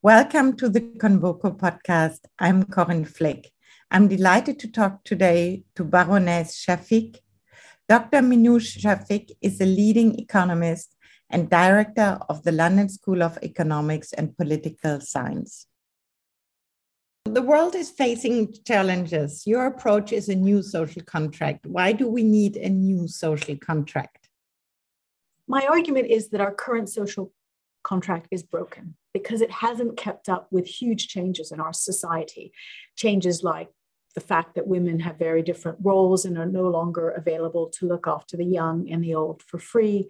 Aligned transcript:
Welcome 0.00 0.56
to 0.58 0.68
the 0.68 0.80
Convoco 0.80 1.58
podcast. 1.58 2.20
I'm 2.38 2.62
Corinne 2.62 3.04
Flick. 3.04 3.50
I'm 3.90 4.06
delighted 4.06 4.60
to 4.60 4.70
talk 4.70 5.02
today 5.02 5.64
to 5.74 5.82
Baroness 5.82 6.64
Shafik. 6.64 7.16
Dr. 7.88 8.18
Minouche 8.18 8.78
Shafik 8.78 9.32
is 9.42 9.60
a 9.60 9.66
leading 9.66 10.16
economist 10.20 10.94
and 11.28 11.50
director 11.50 12.16
of 12.28 12.44
the 12.44 12.52
London 12.52 12.88
School 12.88 13.24
of 13.24 13.40
Economics 13.42 14.12
and 14.12 14.36
Political 14.36 15.00
Science. 15.00 15.66
The 17.24 17.42
world 17.42 17.74
is 17.74 17.90
facing 17.90 18.54
challenges. 18.64 19.48
Your 19.48 19.66
approach 19.66 20.12
is 20.12 20.28
a 20.28 20.36
new 20.36 20.62
social 20.62 21.02
contract. 21.02 21.66
Why 21.66 21.90
do 21.90 22.06
we 22.06 22.22
need 22.22 22.56
a 22.56 22.68
new 22.68 23.08
social 23.08 23.56
contract? 23.56 24.28
My 25.48 25.66
argument 25.66 26.06
is 26.06 26.28
that 26.28 26.40
our 26.40 26.54
current 26.54 26.88
social 26.88 27.32
contract 27.88 28.28
is 28.30 28.42
broken 28.42 28.94
because 29.14 29.40
it 29.40 29.50
hasn't 29.50 29.96
kept 29.96 30.28
up 30.28 30.46
with 30.50 30.66
huge 30.66 31.08
changes 31.08 31.50
in 31.50 31.58
our 31.58 31.72
society. 31.72 32.52
Changes 32.96 33.42
like 33.42 33.70
the 34.14 34.20
fact 34.20 34.54
that 34.54 34.66
women 34.66 35.00
have 35.00 35.16
very 35.18 35.42
different 35.42 35.78
roles 35.82 36.24
and 36.26 36.36
are 36.36 36.52
no 36.60 36.66
longer 36.68 37.08
available 37.10 37.70
to 37.70 37.86
look 37.86 38.06
after 38.06 38.36
the 38.36 38.44
young 38.44 38.90
and 38.90 39.02
the 39.02 39.14
old 39.14 39.40
for 39.42 39.58
free. 39.58 40.06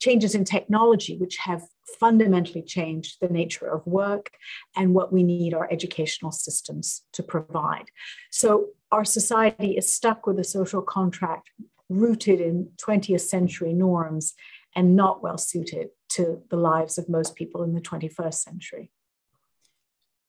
Changes 0.00 0.34
in 0.34 0.44
technology, 0.44 1.18
which 1.18 1.36
have 1.38 1.62
fundamentally 2.00 2.62
changed 2.62 3.16
the 3.20 3.28
nature 3.28 3.66
of 3.66 3.86
work 3.86 4.30
and 4.74 4.94
what 4.94 5.12
we 5.12 5.22
need 5.22 5.52
our 5.52 5.68
educational 5.70 6.32
systems 6.32 7.02
to 7.12 7.22
provide. 7.22 7.88
So, 8.30 8.68
our 8.90 9.04
society 9.04 9.76
is 9.76 9.92
stuck 9.92 10.26
with 10.26 10.38
a 10.38 10.44
social 10.44 10.80
contract 10.80 11.50
rooted 11.90 12.40
in 12.40 12.70
20th 12.86 13.26
century 13.34 13.74
norms 13.74 14.34
and 14.74 14.96
not 14.96 15.22
well 15.22 15.36
suited 15.36 15.88
to 16.10 16.42
the 16.50 16.56
lives 16.56 16.98
of 16.98 17.08
most 17.08 17.34
people 17.34 17.62
in 17.62 17.74
the 17.74 17.80
21st 17.80 18.34
century. 18.34 18.90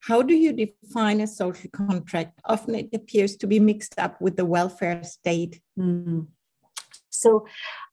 How 0.01 0.21
do 0.21 0.33
you 0.33 0.53
define 0.53 1.19
a 1.21 1.27
social 1.27 1.69
contract? 1.71 2.39
Often 2.45 2.75
it 2.75 2.89
appears 2.93 3.35
to 3.37 3.47
be 3.47 3.59
mixed 3.59 3.99
up 3.99 4.21
with 4.21 4.37
the 4.37 4.45
welfare 4.45 5.03
state. 5.03 5.59
Mm. 5.77 6.27
So 7.09 7.45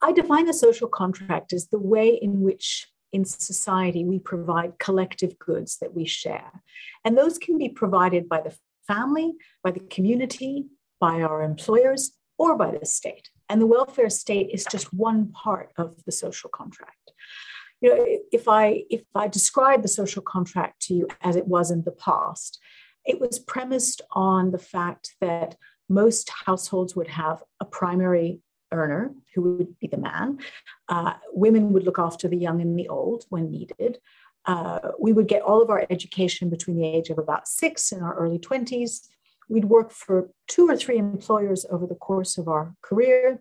I 0.02 0.12
define 0.12 0.46
the 0.46 0.54
social 0.54 0.88
contract 0.88 1.52
as 1.52 1.68
the 1.68 1.80
way 1.80 2.10
in 2.10 2.42
which 2.42 2.88
in 3.12 3.24
society 3.24 4.04
we 4.04 4.18
provide 4.18 4.78
collective 4.78 5.38
goods 5.38 5.78
that 5.78 5.94
we 5.94 6.04
share. 6.04 6.62
And 7.04 7.16
those 7.16 7.38
can 7.38 7.58
be 7.58 7.68
provided 7.68 8.28
by 8.28 8.40
the 8.40 8.56
family, 8.86 9.32
by 9.64 9.72
the 9.72 9.80
community, 9.80 10.66
by 11.00 11.22
our 11.22 11.42
employers, 11.42 12.12
or 12.38 12.56
by 12.56 12.76
the 12.76 12.86
state. 12.86 13.30
And 13.48 13.60
the 13.60 13.66
welfare 13.66 14.10
state 14.10 14.50
is 14.52 14.64
just 14.70 14.92
one 14.92 15.32
part 15.32 15.72
of 15.76 16.04
the 16.04 16.12
social 16.12 16.50
contract. 16.50 16.95
You 17.80 17.94
know, 17.94 18.06
if 18.32 18.48
I 18.48 18.84
if 18.90 19.02
I 19.14 19.28
describe 19.28 19.82
the 19.82 19.88
social 19.88 20.22
contract 20.22 20.80
to 20.82 20.94
you 20.94 21.08
as 21.20 21.36
it 21.36 21.46
was 21.46 21.70
in 21.70 21.82
the 21.82 21.92
past, 21.92 22.58
it 23.04 23.20
was 23.20 23.38
premised 23.38 24.02
on 24.10 24.50
the 24.50 24.58
fact 24.58 25.14
that 25.20 25.56
most 25.88 26.30
households 26.46 26.96
would 26.96 27.08
have 27.08 27.42
a 27.60 27.64
primary 27.64 28.40
earner 28.72 29.14
who 29.34 29.42
would 29.42 29.78
be 29.78 29.86
the 29.86 29.96
man. 29.96 30.38
Uh, 30.88 31.14
women 31.32 31.72
would 31.72 31.84
look 31.84 31.98
after 31.98 32.28
the 32.28 32.36
young 32.36 32.60
and 32.60 32.78
the 32.78 32.88
old 32.88 33.24
when 33.28 33.50
needed. 33.50 33.98
Uh, 34.44 34.78
we 35.00 35.12
would 35.12 35.28
get 35.28 35.42
all 35.42 35.62
of 35.62 35.70
our 35.70 35.86
education 35.90 36.48
between 36.48 36.76
the 36.76 36.86
age 36.86 37.10
of 37.10 37.18
about 37.18 37.48
six 37.48 37.92
and 37.92 38.02
our 38.02 38.14
early 38.16 38.38
20s. 38.38 39.08
We'd 39.48 39.64
work 39.64 39.92
for 39.92 40.30
two 40.48 40.68
or 40.68 40.76
three 40.76 40.98
employers 40.98 41.66
over 41.70 41.86
the 41.86 41.94
course 41.94 42.38
of 42.38 42.48
our 42.48 42.74
career. 42.82 43.40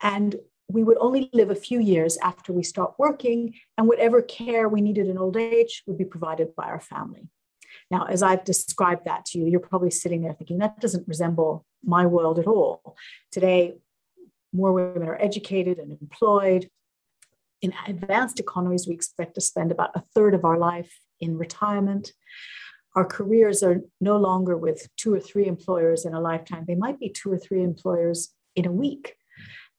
And 0.00 0.36
we 0.68 0.82
would 0.82 0.98
only 0.98 1.30
live 1.32 1.50
a 1.50 1.54
few 1.54 1.80
years 1.80 2.18
after 2.18 2.52
we 2.52 2.62
stopped 2.62 2.98
working, 2.98 3.54
and 3.78 3.86
whatever 3.86 4.20
care 4.22 4.68
we 4.68 4.80
needed 4.80 5.08
in 5.08 5.18
old 5.18 5.36
age 5.36 5.82
would 5.86 5.98
be 5.98 6.04
provided 6.04 6.54
by 6.56 6.64
our 6.64 6.80
family. 6.80 7.28
Now, 7.90 8.06
as 8.06 8.22
I've 8.22 8.44
described 8.44 9.04
that 9.04 9.26
to 9.26 9.38
you, 9.38 9.46
you're 9.46 9.60
probably 9.60 9.90
sitting 9.90 10.22
there 10.22 10.32
thinking 10.32 10.58
that 10.58 10.80
doesn't 10.80 11.06
resemble 11.06 11.64
my 11.84 12.06
world 12.06 12.38
at 12.38 12.46
all. 12.46 12.96
Today, 13.30 13.76
more 14.52 14.72
women 14.72 15.06
are 15.08 15.20
educated 15.20 15.78
and 15.78 15.92
employed. 15.92 16.68
In 17.62 17.72
advanced 17.86 18.40
economies, 18.40 18.88
we 18.88 18.94
expect 18.94 19.34
to 19.34 19.40
spend 19.40 19.70
about 19.70 19.90
a 19.94 20.02
third 20.14 20.34
of 20.34 20.44
our 20.44 20.58
life 20.58 20.98
in 21.20 21.38
retirement. 21.38 22.12
Our 22.94 23.04
careers 23.04 23.62
are 23.62 23.82
no 24.00 24.16
longer 24.16 24.56
with 24.56 24.88
two 24.96 25.14
or 25.14 25.20
three 25.20 25.46
employers 25.46 26.04
in 26.04 26.14
a 26.14 26.20
lifetime, 26.20 26.64
they 26.66 26.74
might 26.74 26.98
be 26.98 27.10
two 27.10 27.30
or 27.30 27.38
three 27.38 27.62
employers 27.62 28.34
in 28.56 28.66
a 28.66 28.72
week. 28.72 29.16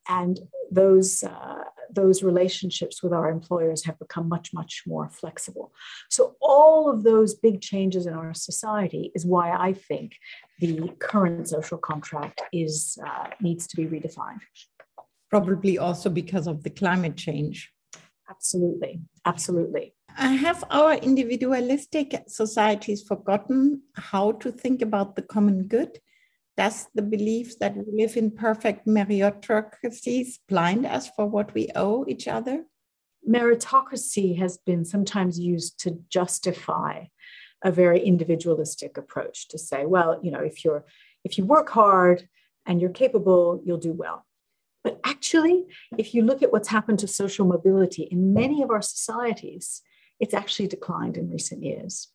And 0.10 0.40
those, 0.72 1.24
uh, 1.24 1.64
those 1.92 2.24
relationships 2.24 3.02
with 3.02 3.14
our 3.14 3.30
employers 3.30 3.86
have 3.86 3.98
become 4.00 4.28
much, 4.28 4.54
much 4.54 4.84
more 4.86 5.10
flexible. 5.10 5.74
So, 6.10 6.36
all 6.42 6.90
of 6.90 7.04
those 7.04 7.34
big 7.36 7.62
changes 7.62 8.06
in 8.06 8.14
our 8.14 8.34
society 8.34 9.12
is 9.16 9.26
why 9.26 9.52
I 9.52 9.74
think 9.74 10.14
the 10.60 10.90
current 11.00 11.48
social 11.48 11.78
contract 11.78 12.42
is, 12.52 12.98
uh, 13.06 13.28
needs 13.42 13.68
to 13.68 13.76
be 13.76 13.86
redefined. 13.86 14.42
Probably 15.30 15.78
also 15.78 16.10
because 16.10 16.48
of 16.48 16.64
the 16.64 16.70
climate 16.70 17.16
change. 17.16 17.72
Absolutely, 18.30 19.02
absolutely. 19.26 19.94
Have 20.18 20.64
our 20.72 20.96
individualistic 20.96 22.24
societies 22.28 23.04
forgotten 23.04 23.84
how 23.96 24.32
to 24.34 24.52
think 24.52 24.82
about 24.82 25.16
the 25.16 25.22
common 25.22 25.64
good? 25.64 26.00
Does 26.58 26.88
the 26.96 27.04
belief 27.04 27.60
that 27.60 27.78
we 27.78 27.84
live 27.94 28.18
in 28.18 28.32
perfect 28.32 28.88
meritocracies 28.88 30.40
blind 30.50 30.88
us 30.88 31.08
for 31.16 31.28
what 31.28 31.54
we 31.54 31.70
owe 31.76 32.04
each 32.08 32.28
other? 32.28 32.66
Meritocracy 33.30 34.40
has 34.40 34.58
been 34.58 34.84
sometimes 34.84 35.40
used 35.40 35.80
to 35.82 36.00
justify 36.10 37.06
a 37.64 37.72
very 37.72 38.00
individualistic 38.00 38.98
approach 38.98 39.48
to 39.50 39.60
say, 39.60 39.86
well, 39.86 40.20
you 40.24 40.32
know, 40.32 40.40
if 40.40 40.66
you're 40.66 40.84
if 41.24 41.38
you 41.38 41.46
work 41.46 41.70
hard 41.70 42.28
and 42.66 42.82
you're 42.82 42.90
capable, 42.90 43.62
you'll 43.64 43.78
do 43.78 43.94
well. 43.94 44.26
But 44.84 45.00
actually, 45.04 45.66
if 45.98 46.16
you 46.16 46.24
look 46.24 46.42
at 46.42 46.52
what's 46.52 46.70
happened 46.70 47.00
to 47.00 47.08
social 47.08 47.46
mobility 47.46 48.04
in 48.04 48.34
many 48.34 48.64
of 48.64 48.72
our 48.72 48.82
societies, 48.82 49.82
it's 50.20 50.34
actually 50.34 50.68
declined 50.68 51.18
in 51.18 51.30
recent 51.30 51.64
years. 51.64 52.10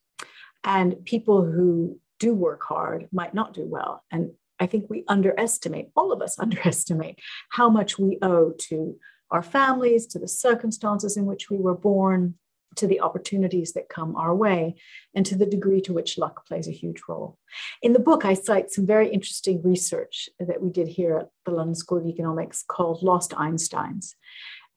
And 0.64 1.04
people 1.04 1.44
who 1.44 2.00
do 2.22 2.34
work 2.34 2.62
hard 2.62 3.08
might 3.10 3.34
not 3.34 3.52
do 3.52 3.66
well. 3.66 4.04
And 4.12 4.30
I 4.60 4.66
think 4.66 4.88
we 4.88 5.04
underestimate, 5.08 5.88
all 5.96 6.12
of 6.12 6.22
us 6.22 6.38
underestimate, 6.44 7.18
how 7.50 7.68
much 7.68 7.98
we 7.98 8.18
owe 8.22 8.52
to 8.68 8.96
our 9.32 9.42
families, 9.42 10.06
to 10.08 10.18
the 10.20 10.28
circumstances 10.28 11.16
in 11.16 11.26
which 11.26 11.50
we 11.50 11.56
were 11.56 11.74
born, 11.74 12.34
to 12.76 12.86
the 12.86 13.00
opportunities 13.00 13.72
that 13.72 13.88
come 13.88 14.14
our 14.14 14.34
way, 14.34 14.76
and 15.16 15.26
to 15.26 15.36
the 15.36 15.46
degree 15.46 15.80
to 15.80 15.92
which 15.92 16.16
luck 16.16 16.46
plays 16.46 16.68
a 16.68 16.78
huge 16.82 17.00
role. 17.08 17.38
In 17.82 17.92
the 17.92 17.98
book, 17.98 18.24
I 18.24 18.34
cite 18.34 18.70
some 18.70 18.86
very 18.86 19.08
interesting 19.08 19.60
research 19.62 20.28
that 20.38 20.62
we 20.62 20.70
did 20.70 20.88
here 20.88 21.16
at 21.18 21.28
the 21.44 21.50
London 21.50 21.74
School 21.74 21.98
of 21.98 22.06
Economics 22.06 22.64
called 22.66 23.02
Lost 23.02 23.32
Einsteins. 23.32 24.14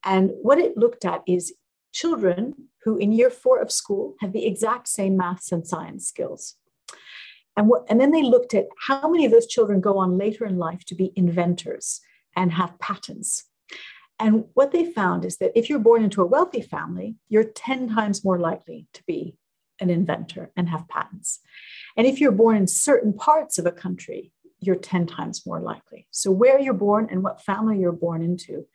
And 0.04 0.32
what 0.42 0.58
it 0.58 0.78
looked 0.78 1.06
at 1.06 1.22
is 1.28 1.54
children 1.94 2.70
who 2.84 2.98
in 2.98 3.12
year 3.12 3.30
four 3.30 3.62
of 3.62 3.72
school 3.72 4.16
have 4.20 4.34
the 4.34 4.46
exact 4.46 4.88
same 4.88 5.16
maths 5.16 5.52
and 5.52 5.66
science 5.68 6.08
skills. 6.08 6.56
And, 7.58 7.68
what, 7.68 7.86
and 7.90 8.00
then 8.00 8.12
they 8.12 8.24
looked 8.24 8.54
at 8.54 8.68
how 8.78 9.10
many 9.10 9.26
of 9.26 9.32
those 9.32 9.48
children 9.48 9.82
go 9.82 9.98
on 9.98 10.18
later 10.18 10.46
in 10.46 10.58
life 10.58 10.84
to 10.86 10.96
be 10.96 11.14
inventors 11.16 12.02
and 12.36 12.52
have 12.52 12.78
patents. 12.80 13.46
And 14.20 14.46
what 14.54 14.72
they 14.72 14.92
found 14.92 15.26
is 15.26 15.38
that 15.38 15.52
if 15.56 15.70
you're 15.70 15.80
born 15.80 16.04
into 16.04 16.22
a 16.22 16.28
wealthy 16.28 16.62
family, 16.62 17.16
you're 17.28 17.44
10 17.44 17.90
times 17.90 18.24
more 18.24 18.40
likely 18.40 18.88
to 18.94 19.04
be 19.06 19.38
an 19.80 19.90
inventor 19.90 20.52
and 20.56 20.70
have 20.70 20.88
patents. 20.88 21.40
And 21.98 22.08
if 22.08 22.20
you're 22.20 22.32
born 22.32 22.56
in 22.56 22.68
certain 22.68 23.14
parts 23.14 23.58
of 23.58 23.66
a 23.66 23.72
country, 23.72 24.32
you're 24.62 24.76
10 24.76 25.06
times 25.06 25.46
more 25.46 25.60
likely. 25.60 26.08
So, 26.12 26.32
where 26.32 26.60
you're 26.60 26.74
born 26.74 27.08
and 27.12 27.24
what 27.24 27.44
family 27.44 27.80
you're 27.80 27.92
born 27.92 28.22
into 28.22 28.66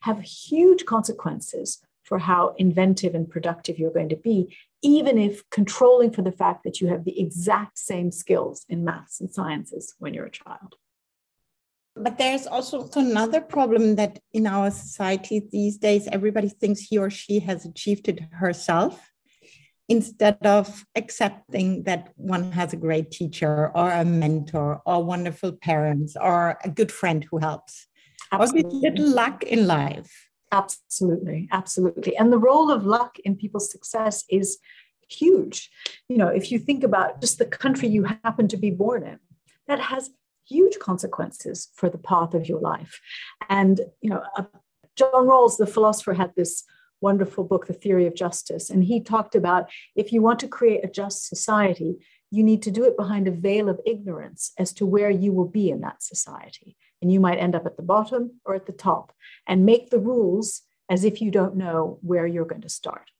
have 0.00 0.22
huge 0.22 0.86
consequences 0.86 1.78
for 2.04 2.18
how 2.18 2.54
inventive 2.56 3.14
and 3.14 3.28
productive 3.28 3.78
you're 3.78 3.92
going 3.92 4.08
to 4.08 4.16
be, 4.16 4.56
even 4.86 5.18
if 5.18 5.42
controlling 5.50 6.12
for 6.12 6.22
the 6.22 6.30
fact 6.30 6.62
that 6.62 6.80
you 6.80 6.86
have 6.86 7.04
the 7.04 7.20
exact 7.20 7.76
same 7.76 8.12
skills 8.12 8.64
in 8.68 8.84
maths 8.84 9.20
and 9.20 9.28
sciences 9.28 9.94
when 9.98 10.14
you're 10.14 10.26
a 10.26 10.30
child. 10.30 10.76
But 11.96 12.18
there's 12.18 12.46
also 12.46 12.88
another 12.94 13.40
problem 13.40 13.96
that 13.96 14.20
in 14.32 14.46
our 14.46 14.70
society 14.70 15.48
these 15.50 15.76
days, 15.76 16.06
everybody 16.12 16.48
thinks 16.48 16.80
he 16.80 16.98
or 16.98 17.10
she 17.10 17.40
has 17.40 17.64
achieved 17.64 18.08
it 18.08 18.20
herself 18.30 19.10
instead 19.88 20.38
of 20.46 20.84
accepting 20.94 21.82
that 21.84 22.12
one 22.16 22.52
has 22.52 22.72
a 22.72 22.76
great 22.76 23.10
teacher 23.10 23.72
or 23.74 23.90
a 23.90 24.04
mentor 24.04 24.82
or 24.86 25.02
wonderful 25.02 25.52
parents 25.52 26.16
or 26.20 26.58
a 26.62 26.68
good 26.68 26.92
friend 26.92 27.26
who 27.30 27.38
helps. 27.38 27.88
Absolutely. 28.30 28.78
Or 28.78 28.90
little 28.90 29.10
luck 29.10 29.42
in 29.42 29.66
life. 29.66 30.28
Absolutely, 30.52 31.48
absolutely. 31.52 32.16
And 32.16 32.32
the 32.32 32.38
role 32.38 32.70
of 32.70 32.86
luck 32.86 33.18
in 33.24 33.36
people's 33.36 33.70
success 33.70 34.24
is 34.30 34.58
huge. 35.08 35.70
You 36.08 36.18
know, 36.18 36.28
if 36.28 36.50
you 36.50 36.58
think 36.58 36.84
about 36.84 37.20
just 37.20 37.38
the 37.38 37.46
country 37.46 37.88
you 37.88 38.04
happen 38.04 38.48
to 38.48 38.56
be 38.56 38.70
born 38.70 39.02
in, 39.04 39.18
that 39.66 39.80
has 39.80 40.10
huge 40.48 40.78
consequences 40.78 41.68
for 41.74 41.88
the 41.88 41.98
path 41.98 42.34
of 42.34 42.48
your 42.48 42.60
life. 42.60 43.00
And, 43.48 43.80
you 44.00 44.10
know, 44.10 44.22
uh, 44.36 44.44
John 44.94 45.26
Rawls, 45.26 45.56
the 45.56 45.66
philosopher, 45.66 46.14
had 46.14 46.32
this 46.36 46.64
wonderful 47.00 47.44
book, 47.44 47.66
The 47.66 47.72
Theory 47.72 48.06
of 48.06 48.14
Justice. 48.14 48.70
And 48.70 48.84
he 48.84 49.00
talked 49.00 49.34
about 49.34 49.68
if 49.94 50.12
you 50.12 50.22
want 50.22 50.38
to 50.40 50.48
create 50.48 50.84
a 50.84 50.88
just 50.88 51.26
society, 51.26 51.96
you 52.30 52.42
need 52.42 52.62
to 52.62 52.70
do 52.70 52.84
it 52.84 52.96
behind 52.96 53.28
a 53.28 53.32
veil 53.32 53.68
of 53.68 53.80
ignorance 53.84 54.52
as 54.58 54.72
to 54.74 54.86
where 54.86 55.10
you 55.10 55.32
will 55.32 55.48
be 55.48 55.70
in 55.70 55.80
that 55.80 56.02
society. 56.02 56.76
And 57.02 57.12
you 57.12 57.20
might 57.20 57.38
end 57.38 57.54
up 57.54 57.66
at 57.66 57.76
the 57.76 57.82
bottom 57.82 58.40
or 58.44 58.54
at 58.54 58.66
the 58.66 58.72
top 58.72 59.12
and 59.46 59.66
make 59.66 59.90
the 59.90 59.98
rules 59.98 60.62
as 60.90 61.04
if 61.04 61.20
you 61.20 61.30
don't 61.30 61.56
know 61.56 61.98
where 62.02 62.26
you're 62.26 62.44
going 62.44 62.62
to 62.62 62.68
start. 62.68 63.10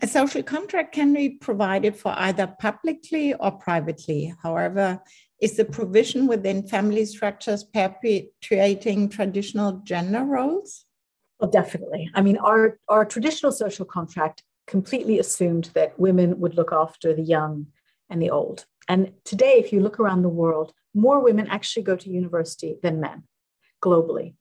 A 0.00 0.06
social 0.06 0.42
contract 0.42 0.94
can 0.94 1.12
be 1.12 1.30
provided 1.30 1.96
for 1.96 2.14
either 2.16 2.54
publicly 2.60 3.34
or 3.34 3.50
privately. 3.50 4.32
However, 4.42 5.02
is 5.40 5.56
the 5.56 5.64
provision 5.64 6.26
within 6.26 6.66
family 6.66 7.04
structures 7.04 7.64
perpetuating 7.64 9.08
traditional 9.08 9.80
gender 9.84 10.24
roles? 10.24 10.84
Well, 11.40 11.50
definitely. 11.50 12.10
I 12.14 12.22
mean, 12.22 12.36
our, 12.38 12.78
our 12.88 13.04
traditional 13.04 13.52
social 13.52 13.84
contract 13.84 14.42
completely 14.66 15.18
assumed 15.18 15.70
that 15.74 15.98
women 15.98 16.38
would 16.40 16.54
look 16.54 16.72
after 16.72 17.14
the 17.14 17.22
young 17.22 17.66
and 18.10 18.20
the 18.20 18.30
old. 18.30 18.66
And 18.88 19.12
today, 19.24 19.54
if 19.58 19.72
you 19.72 19.80
look 19.80 20.00
around 20.00 20.22
the 20.22 20.28
world, 20.28 20.72
more 20.94 21.20
women 21.20 21.46
actually 21.48 21.82
go 21.82 21.96
to 21.96 22.10
university 22.10 22.76
than 22.82 23.00
men 23.00 23.24
globally. 23.82 24.34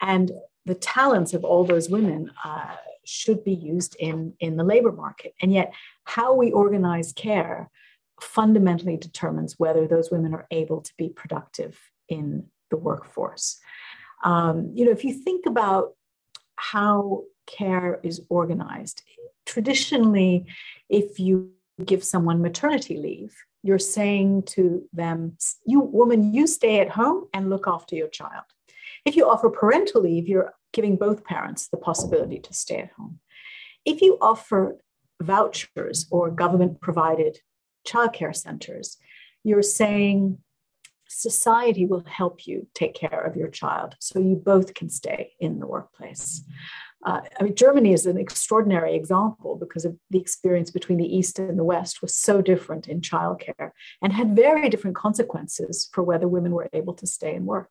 And 0.00 0.32
the 0.66 0.74
talents 0.74 1.32
of 1.32 1.44
all 1.44 1.64
those 1.64 1.88
women 1.88 2.30
uh, 2.44 2.76
should 3.04 3.44
be 3.44 3.54
used 3.54 3.96
in, 3.98 4.34
in 4.40 4.56
the 4.56 4.64
labor 4.64 4.92
market. 4.92 5.34
And 5.40 5.52
yet, 5.52 5.72
how 6.04 6.34
we 6.34 6.52
organize 6.52 7.12
care 7.12 7.70
fundamentally 8.20 8.96
determines 8.96 9.54
whether 9.58 9.86
those 9.86 10.10
women 10.10 10.34
are 10.34 10.46
able 10.50 10.80
to 10.82 10.92
be 10.98 11.08
productive 11.08 11.78
in 12.08 12.46
the 12.70 12.76
workforce. 12.76 13.58
Um, 14.24 14.72
you 14.74 14.84
know, 14.84 14.90
if 14.90 15.04
you 15.04 15.14
think 15.14 15.46
about 15.46 15.94
how 16.56 17.22
care 17.46 18.00
is 18.02 18.20
organized, 18.28 19.02
traditionally, 19.46 20.46
if 20.88 21.18
you 21.20 21.52
give 21.84 22.02
someone 22.04 22.42
maternity 22.42 22.96
leave, 22.96 23.34
you're 23.62 23.78
saying 23.78 24.44
to 24.44 24.88
them, 24.92 25.36
you 25.66 25.80
woman, 25.80 26.32
you 26.32 26.46
stay 26.46 26.80
at 26.80 26.90
home 26.90 27.26
and 27.34 27.50
look 27.50 27.66
after 27.66 27.94
your 27.94 28.08
child. 28.08 28.44
If 29.04 29.16
you 29.16 29.28
offer 29.28 29.50
parental 29.50 30.02
leave, 30.02 30.28
you're 30.28 30.54
giving 30.72 30.96
both 30.96 31.24
parents 31.24 31.68
the 31.68 31.76
possibility 31.76 32.38
to 32.40 32.54
stay 32.54 32.78
at 32.78 32.92
home. 32.92 33.20
If 33.84 34.00
you 34.02 34.18
offer 34.20 34.78
vouchers 35.20 36.06
or 36.10 36.30
government 36.30 36.80
provided 36.80 37.38
childcare 37.86 38.36
centers, 38.36 38.96
you're 39.44 39.62
saying 39.62 40.38
society 41.08 41.86
will 41.86 42.04
help 42.06 42.46
you 42.46 42.68
take 42.74 42.94
care 42.94 43.20
of 43.20 43.34
your 43.34 43.48
child 43.48 43.96
so 43.98 44.18
you 44.18 44.36
both 44.36 44.74
can 44.74 44.90
stay 44.90 45.32
in 45.40 45.58
the 45.58 45.66
workplace. 45.66 46.44
Uh, 47.04 47.20
I 47.38 47.44
mean, 47.44 47.54
Germany 47.54 47.92
is 47.92 48.06
an 48.06 48.18
extraordinary 48.18 48.94
example 48.96 49.56
because 49.56 49.84
of 49.84 49.96
the 50.10 50.18
experience 50.18 50.70
between 50.70 50.98
the 50.98 51.16
East 51.16 51.38
and 51.38 51.58
the 51.58 51.64
West 51.64 52.02
was 52.02 52.16
so 52.16 52.42
different 52.42 52.88
in 52.88 53.00
childcare 53.00 53.70
and 54.02 54.12
had 54.12 54.34
very 54.34 54.68
different 54.68 54.96
consequences 54.96 55.88
for 55.92 56.02
whether 56.02 56.26
women 56.26 56.52
were 56.52 56.68
able 56.72 56.94
to 56.94 57.06
stay 57.06 57.34
and 57.36 57.46
work. 57.46 57.70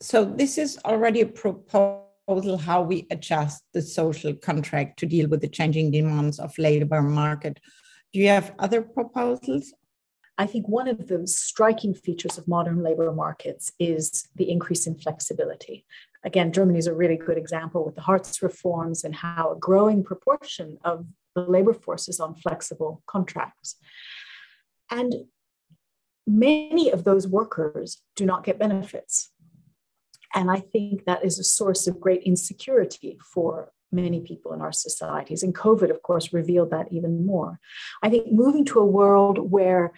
So, 0.00 0.24
this 0.24 0.58
is 0.58 0.78
already 0.84 1.22
a 1.22 1.26
proposal 1.26 2.58
how 2.58 2.82
we 2.82 3.06
adjust 3.10 3.62
the 3.72 3.80
social 3.80 4.34
contract 4.34 4.98
to 4.98 5.06
deal 5.06 5.28
with 5.28 5.40
the 5.40 5.48
changing 5.48 5.92
demands 5.92 6.40
of 6.40 6.58
labor 6.58 7.00
market. 7.00 7.60
Do 8.12 8.18
you 8.18 8.28
have 8.28 8.52
other 8.58 8.82
proposals? 8.82 9.72
I 10.38 10.46
think 10.46 10.68
one 10.68 10.88
of 10.88 11.06
the 11.06 11.26
striking 11.26 11.94
features 11.94 12.36
of 12.36 12.46
modern 12.46 12.82
labor 12.82 13.10
markets 13.12 13.72
is 13.78 14.28
the 14.34 14.50
increase 14.50 14.86
in 14.86 14.98
flexibility 14.98 15.86
again, 16.26 16.52
Germany 16.52 16.78
is 16.78 16.88
a 16.88 16.94
really 16.94 17.16
good 17.16 17.38
example 17.38 17.84
with 17.84 17.94
the 17.94 18.02
Hartz 18.02 18.42
reforms 18.42 19.04
and 19.04 19.14
how 19.14 19.52
a 19.52 19.58
growing 19.58 20.02
proportion 20.02 20.76
of 20.84 21.06
the 21.34 21.42
labor 21.42 21.72
force 21.72 22.08
is 22.08 22.18
on 22.18 22.34
flexible 22.34 23.02
contracts. 23.06 23.76
And 24.90 25.14
many 26.26 26.90
of 26.90 27.04
those 27.04 27.28
workers 27.28 28.02
do 28.16 28.26
not 28.26 28.44
get 28.44 28.58
benefits. 28.58 29.30
And 30.34 30.50
I 30.50 30.58
think 30.58 31.04
that 31.04 31.24
is 31.24 31.38
a 31.38 31.44
source 31.44 31.86
of 31.86 32.00
great 32.00 32.22
insecurity 32.24 33.18
for 33.32 33.70
many 33.92 34.20
people 34.20 34.52
in 34.52 34.60
our 34.60 34.72
societies. 34.72 35.44
And 35.44 35.54
COVID, 35.54 35.90
of 35.90 36.02
course, 36.02 36.32
revealed 36.32 36.70
that 36.72 36.92
even 36.92 37.24
more. 37.24 37.60
I 38.02 38.10
think 38.10 38.32
moving 38.32 38.64
to 38.66 38.80
a 38.80 38.86
world 38.86 39.38
where 39.38 39.92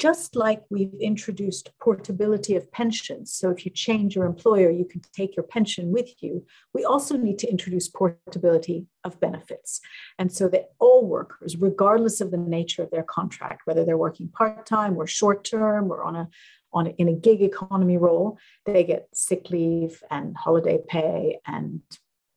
just 0.00 0.34
like 0.34 0.62
we've 0.70 0.94
introduced 0.98 1.70
portability 1.78 2.56
of 2.56 2.72
pensions. 2.72 3.34
So 3.34 3.50
if 3.50 3.66
you 3.66 3.70
change 3.70 4.16
your 4.16 4.24
employer, 4.24 4.70
you 4.70 4.86
can 4.86 5.02
take 5.12 5.36
your 5.36 5.44
pension 5.44 5.92
with 5.92 6.22
you. 6.22 6.46
We 6.72 6.86
also 6.86 7.18
need 7.18 7.38
to 7.40 7.50
introduce 7.50 7.86
portability 7.88 8.86
of 9.04 9.20
benefits. 9.20 9.80
And 10.18 10.32
so 10.32 10.48
that 10.48 10.70
all 10.78 11.06
workers, 11.06 11.58
regardless 11.58 12.22
of 12.22 12.30
the 12.30 12.38
nature 12.38 12.82
of 12.82 12.90
their 12.90 13.02
contract, 13.02 13.66
whether 13.66 13.84
they're 13.84 13.98
working 13.98 14.28
part-time 14.28 14.96
or 14.96 15.06
short-term 15.06 15.92
or 15.92 16.02
on 16.02 16.16
a 16.16 16.28
on 16.72 16.86
a, 16.86 16.90
in 16.90 17.08
a 17.08 17.12
gig 17.12 17.42
economy 17.42 17.98
role, 17.98 18.38
they 18.64 18.84
get 18.84 19.08
sick 19.12 19.50
leave 19.50 20.04
and 20.08 20.36
holiday 20.36 20.78
pay 20.88 21.40
and 21.44 21.82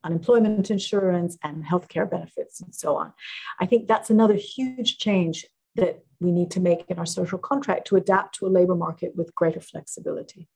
unemployment 0.04 0.70
insurance 0.72 1.38
and 1.44 1.64
healthcare 1.64 2.10
benefits 2.10 2.60
and 2.60 2.74
so 2.74 2.98
on. 2.98 3.14
I 3.60 3.68
think 3.68 3.88
that's 3.88 4.10
another 4.10 4.34
huge 4.34 4.98
change 4.98 5.46
that 5.76 6.04
we 6.20 6.32
need 6.32 6.52
to 6.52 6.60
make 6.60 6.86
in 6.88 7.00
our 7.00 7.06
social 7.06 7.38
contract 7.38 7.88
to 7.88 7.96
adapt 7.96 8.36
to 8.36 8.48
a 8.48 8.50
labor 8.50 8.76
market 8.76 9.16
with 9.16 9.34
greater 9.36 9.60
flexibility. 9.60 10.48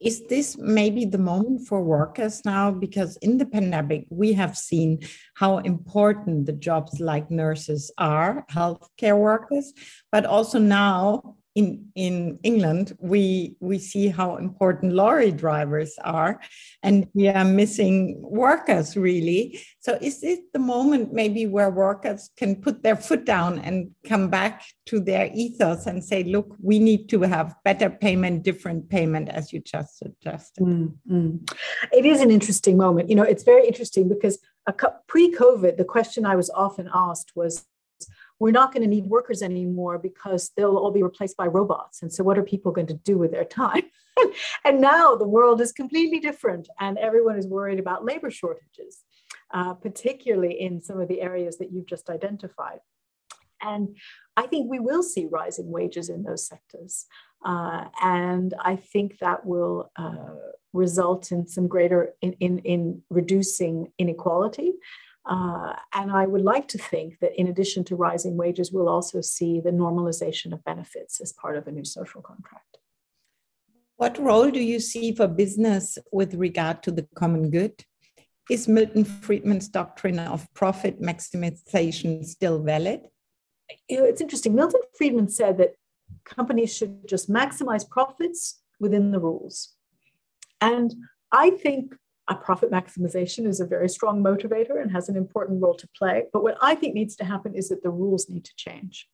Is 0.00 0.26
this 0.28 0.56
maybe 0.56 1.04
the 1.04 1.18
moment 1.18 1.68
for 1.68 1.82
workers 1.82 2.42
now? 2.46 2.70
Because 2.70 3.18
in 3.18 3.36
the 3.36 3.44
pandemic, 3.44 4.06
we 4.08 4.32
have 4.32 4.56
seen 4.56 5.00
how 5.34 5.58
important 5.58 6.46
the 6.46 6.54
jobs 6.54 7.00
like 7.00 7.30
nurses 7.30 7.92
are, 7.98 8.46
healthcare 8.50 9.18
workers, 9.18 9.74
but 10.10 10.24
also 10.24 10.58
now 10.58 11.36
in 11.54 11.90
in 11.94 12.38
England, 12.42 12.96
we 13.00 13.56
we 13.60 13.78
see 13.78 14.08
how 14.08 14.36
important 14.36 14.92
lorry 14.92 15.32
drivers 15.32 15.94
are, 16.04 16.40
and 16.82 17.08
we 17.14 17.28
are 17.28 17.44
missing 17.44 18.20
workers 18.22 18.96
really. 18.96 19.60
So, 19.80 19.98
is 20.00 20.22
it 20.22 20.40
the 20.52 20.60
moment 20.60 21.12
maybe 21.12 21.46
where 21.46 21.70
workers 21.70 22.30
can 22.36 22.56
put 22.56 22.82
their 22.82 22.96
foot 22.96 23.24
down 23.24 23.58
and 23.58 23.90
come 24.06 24.28
back 24.28 24.64
to 24.86 25.00
their 25.00 25.30
ethos 25.34 25.86
and 25.86 26.04
say, 26.04 26.22
"Look, 26.22 26.54
we 26.62 26.78
need 26.78 27.08
to 27.08 27.22
have 27.22 27.56
better 27.64 27.90
payment, 27.90 28.44
different 28.44 28.88
payment," 28.88 29.28
as 29.28 29.52
you 29.52 29.60
just 29.60 29.98
suggested? 29.98 30.64
Mm, 30.64 30.94
mm. 31.10 31.50
It 31.92 32.06
is 32.06 32.20
an 32.20 32.30
interesting 32.30 32.76
moment. 32.76 33.08
You 33.08 33.16
know, 33.16 33.24
it's 33.24 33.44
very 33.44 33.66
interesting 33.66 34.08
because 34.08 34.38
pre-COVID, 35.08 35.76
the 35.76 35.84
question 35.84 36.24
I 36.24 36.36
was 36.36 36.50
often 36.50 36.88
asked 36.94 37.32
was 37.34 37.66
we're 38.40 38.50
not 38.50 38.72
going 38.72 38.82
to 38.82 38.88
need 38.88 39.04
workers 39.04 39.42
anymore 39.42 39.98
because 39.98 40.50
they'll 40.56 40.78
all 40.78 40.90
be 40.90 41.02
replaced 41.02 41.36
by 41.36 41.46
robots. 41.46 42.02
And 42.02 42.12
so, 42.12 42.24
what 42.24 42.38
are 42.38 42.42
people 42.42 42.72
going 42.72 42.86
to 42.88 42.94
do 42.94 43.18
with 43.18 43.30
their 43.30 43.44
time? 43.44 43.82
and 44.64 44.80
now 44.80 45.14
the 45.14 45.28
world 45.28 45.60
is 45.60 45.72
completely 45.72 46.18
different, 46.18 46.68
and 46.80 46.98
everyone 46.98 47.38
is 47.38 47.46
worried 47.46 47.78
about 47.78 48.04
labor 48.04 48.30
shortages, 48.30 49.04
uh, 49.52 49.74
particularly 49.74 50.60
in 50.60 50.80
some 50.82 51.00
of 51.00 51.08
the 51.08 51.20
areas 51.20 51.58
that 51.58 51.70
you've 51.70 51.86
just 51.86 52.10
identified. 52.10 52.80
And 53.62 53.96
I 54.38 54.46
think 54.46 54.70
we 54.70 54.80
will 54.80 55.02
see 55.02 55.26
rising 55.30 55.70
wages 55.70 56.08
in 56.08 56.22
those 56.22 56.46
sectors. 56.46 57.04
Uh, 57.44 57.84
and 58.02 58.54
I 58.58 58.76
think 58.76 59.18
that 59.18 59.44
will 59.44 59.90
uh, 59.96 60.34
result 60.72 61.30
in 61.30 61.46
some 61.46 61.68
greater 61.68 62.14
in, 62.22 62.32
in, 62.34 62.58
in 62.60 63.02
reducing 63.10 63.92
inequality 63.98 64.72
uh, 65.26 65.74
and 65.94 66.10
I 66.10 66.26
would 66.26 66.42
like 66.42 66.68
to 66.68 66.78
think 66.78 67.18
that 67.20 67.38
in 67.38 67.48
addition 67.48 67.84
to 67.84 67.96
rising 67.96 68.36
wages, 68.36 68.72
we'll 68.72 68.88
also 68.88 69.20
see 69.20 69.60
the 69.60 69.70
normalization 69.70 70.52
of 70.52 70.64
benefits 70.64 71.20
as 71.20 71.32
part 71.32 71.56
of 71.56 71.66
a 71.66 71.72
new 71.72 71.84
social 71.84 72.22
contract. 72.22 72.78
What 73.96 74.18
role 74.18 74.50
do 74.50 74.60
you 74.60 74.80
see 74.80 75.12
for 75.12 75.28
business 75.28 75.98
with 76.10 76.34
regard 76.34 76.82
to 76.84 76.90
the 76.90 77.06
common 77.14 77.50
good? 77.50 77.84
Is 78.48 78.66
Milton 78.66 79.04
Friedman's 79.04 79.68
doctrine 79.68 80.18
of 80.18 80.52
profit 80.54 81.00
maximization 81.00 82.24
still 82.24 82.58
valid? 82.62 83.02
You 83.88 83.98
know, 83.98 84.04
it's 84.04 84.22
interesting. 84.22 84.54
Milton 84.54 84.80
Friedman 84.96 85.28
said 85.28 85.58
that 85.58 85.74
companies 86.24 86.74
should 86.74 87.06
just 87.06 87.30
maximize 87.30 87.88
profits 87.88 88.62
within 88.80 89.12
the 89.12 89.20
rules. 89.20 89.74
And 90.60 90.94
I 91.30 91.50
think 91.50 91.94
profit 92.34 92.70
maximization 92.70 93.46
is 93.46 93.60
a 93.60 93.66
very 93.66 93.88
strong 93.88 94.22
motivator 94.22 94.80
and 94.80 94.90
has 94.92 95.08
an 95.08 95.16
important 95.16 95.62
role 95.62 95.74
to 95.74 95.88
play. 95.96 96.24
But 96.32 96.42
what 96.42 96.56
I 96.60 96.74
think 96.74 96.94
needs 96.94 97.16
to 97.16 97.24
happen 97.24 97.54
is 97.54 97.68
that 97.68 97.82
the 97.82 97.90
rules 97.90 98.28
need 98.28 98.44
to 98.44 98.54
change. 98.56 99.08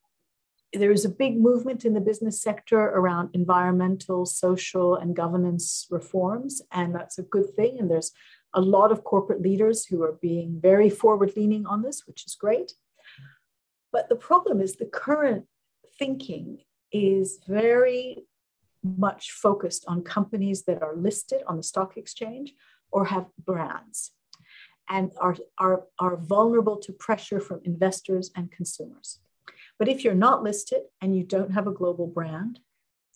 There 0.73 0.91
is 0.91 1.05
a 1.05 1.09
big 1.09 1.39
movement 1.39 1.85
in 1.85 1.93
the 1.93 2.01
business 2.01 2.41
sector 2.41 2.79
around 2.79 3.29
environmental, 3.33 4.25
social, 4.25 4.95
and 4.95 5.15
governance 5.15 5.87
reforms, 5.89 6.61
and 6.71 6.93
that's 6.93 7.17
a 7.17 7.23
good 7.23 7.55
thing. 7.55 7.79
And 7.79 7.89
there's 7.89 8.11
a 8.53 8.61
lot 8.61 8.91
of 8.91 9.03
corporate 9.03 9.41
leaders 9.41 9.85
who 9.85 10.03
are 10.03 10.17
being 10.21 10.59
very 10.61 10.89
forward 10.89 11.33
leaning 11.35 11.65
on 11.65 11.83
this, 11.83 12.03
which 12.05 12.25
is 12.25 12.35
great. 12.35 12.73
But 13.91 14.09
the 14.09 14.15
problem 14.15 14.61
is 14.61 14.75
the 14.75 14.85
current 14.85 15.45
thinking 15.97 16.59
is 16.91 17.39
very 17.47 18.25
much 18.83 19.31
focused 19.31 19.85
on 19.87 20.03
companies 20.03 20.63
that 20.63 20.81
are 20.81 20.95
listed 20.95 21.41
on 21.47 21.57
the 21.57 21.63
stock 21.63 21.97
exchange 21.97 22.53
or 22.91 23.05
have 23.05 23.25
brands 23.37 24.11
and 24.89 25.11
are, 25.17 25.35
are, 25.57 25.83
are 25.99 26.17
vulnerable 26.17 26.77
to 26.77 26.93
pressure 26.93 27.39
from 27.39 27.61
investors 27.65 28.31
and 28.35 28.51
consumers. 28.51 29.19
But 29.77 29.87
if 29.87 30.03
you're 30.03 30.15
not 30.15 30.43
listed 30.43 30.81
and 31.01 31.15
you 31.15 31.23
don't 31.23 31.51
have 31.51 31.67
a 31.67 31.71
global 31.71 32.07
brand, 32.07 32.59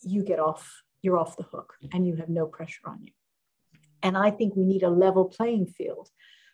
you 0.04 0.24
get 0.24 0.40
off, 0.40 0.84
you're 1.02 1.18
off 1.18 1.38
the 1.38 1.44
hook 1.44 1.76
and 1.94 2.06
you 2.06 2.16
have 2.18 2.30
no 2.30 2.46
pressure 2.46 2.84
on 2.86 3.04
you. 3.04 3.12
And 4.04 4.18
I 4.18 4.32
think 4.32 4.56
we 4.56 4.66
need 4.66 4.84
a 4.84 4.90
level 4.90 5.26
playing 5.26 5.68
field 5.68 6.10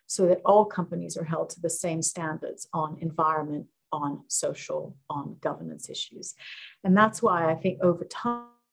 so 0.06 0.26
that 0.26 0.40
all 0.44 0.64
companies 0.64 1.16
are 1.16 1.24
held 1.24 1.50
to 1.50 1.60
the 1.60 1.70
same 1.70 2.02
standards 2.02 2.68
on 2.72 2.98
environment, 3.00 3.66
on 3.92 4.24
social, 4.28 4.96
on 5.10 5.36
governance 5.40 5.90
issues. 5.90 6.34
And 6.84 6.96
that's 6.96 7.22
why 7.22 7.50
I 7.50 7.54
think 7.54 7.82
over 7.82 8.04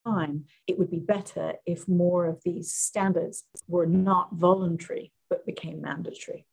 time, 0.06 0.46
it 0.68 0.78
would 0.78 0.92
be 0.92 1.00
better 1.00 1.54
if 1.66 1.88
more 1.88 2.26
of 2.26 2.42
these 2.44 2.74
standards 2.74 3.44
were 3.68 3.86
not 3.86 4.30
voluntary 4.34 5.12
but 5.30 5.46
became 5.46 5.82
mandatory. 5.82 6.46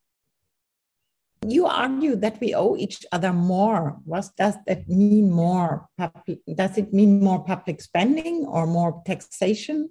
You 1.46 1.66
argue 1.66 2.14
that 2.16 2.40
we 2.40 2.54
owe 2.54 2.76
each 2.76 3.04
other 3.10 3.32
more. 3.32 3.98
What 4.04 4.30
does 4.36 4.56
that 4.66 4.88
mean 4.88 5.30
more? 5.30 5.88
Public, 5.98 6.38
does 6.54 6.78
it 6.78 6.92
mean 6.92 7.20
more 7.20 7.42
public 7.44 7.80
spending 7.80 8.46
or 8.46 8.66
more 8.66 9.02
taxation? 9.04 9.90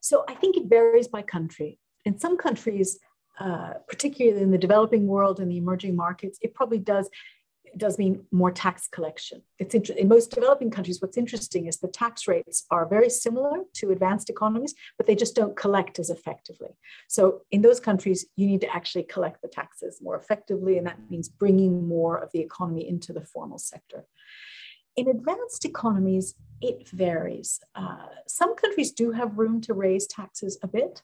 So 0.00 0.24
I 0.28 0.34
think 0.34 0.56
it 0.56 0.66
varies 0.66 1.08
by 1.08 1.22
country. 1.22 1.78
In 2.04 2.18
some 2.18 2.36
countries, 2.36 2.98
uh, 3.40 3.74
particularly 3.88 4.42
in 4.42 4.52
the 4.52 4.58
developing 4.58 5.06
world 5.06 5.40
and 5.40 5.50
the 5.50 5.56
emerging 5.56 5.96
markets, 5.96 6.38
it 6.40 6.54
probably 6.54 6.78
does 6.78 7.10
does 7.76 7.98
mean 7.98 8.24
more 8.30 8.50
tax 8.50 8.88
collection. 8.88 9.42
It's 9.58 9.74
inter- 9.74 9.94
in 9.94 10.08
most 10.08 10.30
developing 10.30 10.70
countries. 10.70 11.00
What's 11.00 11.16
interesting 11.16 11.66
is 11.66 11.78
the 11.78 11.88
tax 11.88 12.26
rates 12.28 12.66
are 12.70 12.86
very 12.86 13.10
similar 13.10 13.64
to 13.74 13.90
advanced 13.90 14.30
economies, 14.30 14.74
but 14.96 15.06
they 15.06 15.14
just 15.14 15.34
don't 15.34 15.56
collect 15.56 15.98
as 15.98 16.10
effectively. 16.10 16.70
So 17.08 17.42
in 17.50 17.62
those 17.62 17.80
countries, 17.80 18.26
you 18.36 18.46
need 18.46 18.60
to 18.62 18.74
actually 18.74 19.04
collect 19.04 19.42
the 19.42 19.48
taxes 19.48 20.00
more 20.02 20.16
effectively, 20.16 20.78
and 20.78 20.86
that 20.86 20.98
means 21.10 21.28
bringing 21.28 21.88
more 21.88 22.16
of 22.16 22.30
the 22.32 22.40
economy 22.40 22.88
into 22.88 23.12
the 23.12 23.24
formal 23.24 23.58
sector. 23.58 24.06
In 24.96 25.08
advanced 25.08 25.64
economies, 25.64 26.34
it 26.60 26.88
varies. 26.88 27.60
Uh, 27.74 28.06
some 28.26 28.54
countries 28.54 28.92
do 28.92 29.12
have 29.12 29.38
room 29.38 29.60
to 29.62 29.74
raise 29.74 30.06
taxes 30.06 30.58
a 30.62 30.68
bit. 30.68 31.02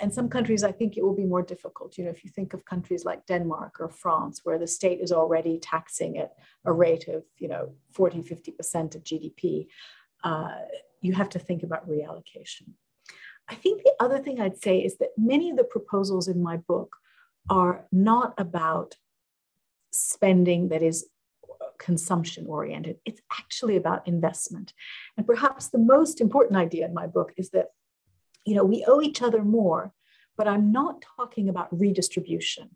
And 0.00 0.12
some 0.12 0.28
countries, 0.28 0.64
I 0.64 0.72
think 0.72 0.96
it 0.96 1.02
will 1.02 1.14
be 1.14 1.24
more 1.24 1.42
difficult. 1.42 1.98
You 1.98 2.04
know, 2.04 2.10
if 2.10 2.24
you 2.24 2.30
think 2.30 2.54
of 2.54 2.64
countries 2.64 3.04
like 3.04 3.26
Denmark 3.26 3.80
or 3.80 3.88
France, 3.88 4.40
where 4.44 4.58
the 4.58 4.66
state 4.66 5.00
is 5.00 5.12
already 5.12 5.58
taxing 5.58 6.18
at 6.18 6.32
a 6.64 6.72
rate 6.72 7.08
of, 7.08 7.24
you 7.38 7.48
know, 7.48 7.74
40, 7.92 8.22
50% 8.22 8.94
of 8.94 9.04
GDP, 9.04 9.66
uh, 10.24 10.58
you 11.00 11.12
have 11.12 11.28
to 11.30 11.38
think 11.38 11.62
about 11.62 11.88
reallocation. 11.88 12.74
I 13.48 13.54
think 13.54 13.82
the 13.82 13.94
other 14.00 14.18
thing 14.18 14.40
I'd 14.40 14.62
say 14.62 14.78
is 14.78 14.98
that 14.98 15.10
many 15.18 15.50
of 15.50 15.56
the 15.56 15.64
proposals 15.64 16.28
in 16.28 16.42
my 16.42 16.56
book 16.56 16.96
are 17.50 17.86
not 17.90 18.34
about 18.38 18.96
spending 19.90 20.68
that 20.68 20.82
is 20.82 21.06
consumption 21.78 22.46
oriented. 22.46 22.96
It's 23.04 23.20
actually 23.38 23.76
about 23.76 24.06
investment. 24.06 24.72
And 25.16 25.26
perhaps 25.26 25.68
the 25.68 25.78
most 25.78 26.20
important 26.20 26.56
idea 26.56 26.86
in 26.86 26.94
my 26.94 27.06
book 27.06 27.32
is 27.36 27.50
that 27.50 27.68
you 28.44 28.54
know, 28.54 28.64
we 28.64 28.84
owe 28.86 29.00
each 29.00 29.22
other 29.22 29.42
more, 29.42 29.92
but 30.36 30.48
I'm 30.48 30.72
not 30.72 31.04
talking 31.16 31.48
about 31.48 31.78
redistribution, 31.78 32.70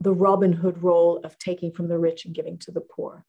the 0.00 0.12
Robin 0.12 0.52
Hood 0.52 0.82
role 0.82 1.20
of 1.24 1.38
taking 1.38 1.72
from 1.72 1.88
the 1.88 1.98
rich 1.98 2.24
and 2.24 2.34
giving 2.34 2.58
to 2.58 2.70
the 2.70 2.80
poor. 2.80 3.24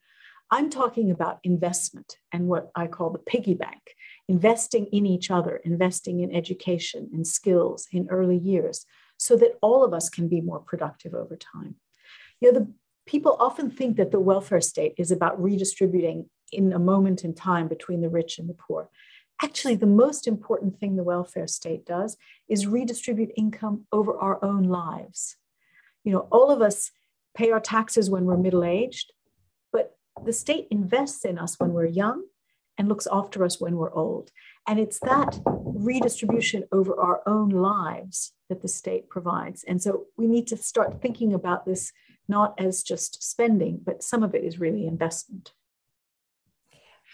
I'm 0.51 0.69
talking 0.69 1.09
about 1.09 1.39
investment 1.43 2.17
and 2.31 2.47
what 2.47 2.69
I 2.75 2.87
call 2.87 3.09
the 3.09 3.19
piggy 3.19 3.55
bank, 3.55 3.81
investing 4.27 4.85
in 4.87 5.05
each 5.05 5.31
other, 5.31 5.59
investing 5.63 6.19
in 6.19 6.35
education, 6.35 7.09
in 7.11 7.25
skills, 7.25 7.87
in 7.91 8.07
early 8.11 8.37
years, 8.37 8.85
so 9.17 9.35
that 9.37 9.57
all 9.61 9.83
of 9.83 9.93
us 9.93 10.09
can 10.09 10.27
be 10.27 10.41
more 10.41 10.59
productive 10.59 11.15
over 11.15 11.35
time. 11.35 11.75
You 12.41 12.51
know, 12.51 12.59
the 12.59 12.71
people 13.07 13.37
often 13.39 13.71
think 13.71 13.97
that 13.97 14.11
the 14.11 14.19
welfare 14.19 14.61
state 14.61 14.93
is 14.97 15.11
about 15.11 15.41
redistributing 15.41 16.29
in 16.51 16.73
a 16.73 16.79
moment 16.79 17.23
in 17.23 17.33
time 17.33 17.67
between 17.67 18.01
the 18.01 18.09
rich 18.09 18.37
and 18.37 18.47
the 18.47 18.53
poor. 18.53 18.89
Actually, 19.43 19.75
the 19.75 19.85
most 19.85 20.27
important 20.27 20.79
thing 20.79 20.95
the 20.95 21.03
welfare 21.03 21.47
state 21.47 21.85
does 21.85 22.17
is 22.47 22.67
redistribute 22.67 23.31
income 23.35 23.85
over 23.91 24.17
our 24.17 24.43
own 24.43 24.63
lives. 24.63 25.35
You 26.03 26.13
know, 26.13 26.27
all 26.31 26.51
of 26.51 26.61
us 26.61 26.91
pay 27.35 27.51
our 27.51 27.59
taxes 27.59 28.09
when 28.09 28.25
we're 28.25 28.37
middle 28.37 28.63
aged, 28.63 29.11
but 29.73 29.97
the 30.23 30.31
state 30.31 30.67
invests 30.71 31.25
in 31.25 31.37
us 31.37 31.59
when 31.59 31.73
we're 31.73 31.85
young 31.85 32.23
and 32.77 32.87
looks 32.87 33.07
after 33.11 33.43
us 33.43 33.59
when 33.59 33.75
we're 33.75 33.93
old. 33.93 34.31
And 34.67 34.79
it's 34.79 34.99
that 34.99 35.39
redistribution 35.45 36.63
over 36.71 36.97
our 36.99 37.21
own 37.25 37.49
lives 37.49 38.33
that 38.49 38.61
the 38.61 38.67
state 38.67 39.09
provides. 39.09 39.63
And 39.63 39.81
so 39.81 40.05
we 40.17 40.27
need 40.27 40.47
to 40.47 40.57
start 40.57 41.01
thinking 41.01 41.33
about 41.33 41.65
this 41.65 41.91
not 42.27 42.59
as 42.59 42.83
just 42.83 43.21
spending, 43.23 43.81
but 43.83 44.03
some 44.03 44.23
of 44.23 44.33
it 44.33 44.43
is 44.43 44.59
really 44.59 44.87
investment. 44.87 45.51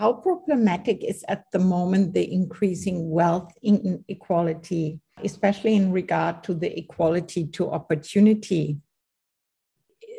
How 0.02 0.14
problematic 0.14 1.04
is 1.04 1.24
at 1.28 1.44
the 1.52 1.60
moment 1.60 2.16
the 2.16 2.34
increasing 2.34 3.12
wealth 3.12 3.54
inequality, 3.62 5.00
especially 5.24 5.76
in 5.76 5.92
regard 5.92 6.44
to 6.46 6.56
the 6.56 6.76
equality 6.76 7.46
to 7.50 7.70
opportunity? 7.70 8.80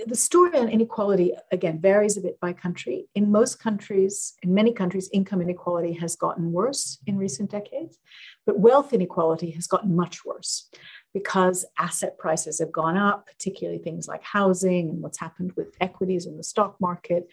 The 0.06 0.14
story 0.14 0.56
on 0.56 0.68
inequality, 0.68 1.32
again, 1.50 1.80
varies 1.80 2.16
a 2.16 2.20
bit 2.20 2.38
by 2.38 2.52
country. 2.52 3.08
In 3.16 3.32
most 3.32 3.58
countries, 3.58 4.34
in 4.44 4.54
many 4.54 4.72
countries, 4.72 5.10
income 5.12 5.42
inequality 5.42 5.94
has 5.94 6.14
gotten 6.14 6.52
worse 6.52 6.98
in 7.08 7.18
recent 7.18 7.50
decades, 7.50 7.98
but 8.46 8.60
wealth 8.60 8.92
inequality 8.92 9.50
has 9.50 9.66
gotten 9.66 9.96
much 9.96 10.24
worse 10.24 10.70
because 11.12 11.64
asset 11.76 12.18
prices 12.18 12.60
have 12.60 12.70
gone 12.70 12.96
up, 12.96 13.26
particularly 13.26 13.80
things 13.80 14.06
like 14.06 14.22
housing 14.22 14.90
and 14.90 15.02
what's 15.02 15.18
happened 15.18 15.52
with 15.56 15.74
equities 15.80 16.24
in 16.24 16.36
the 16.36 16.44
stock 16.44 16.76
market. 16.80 17.26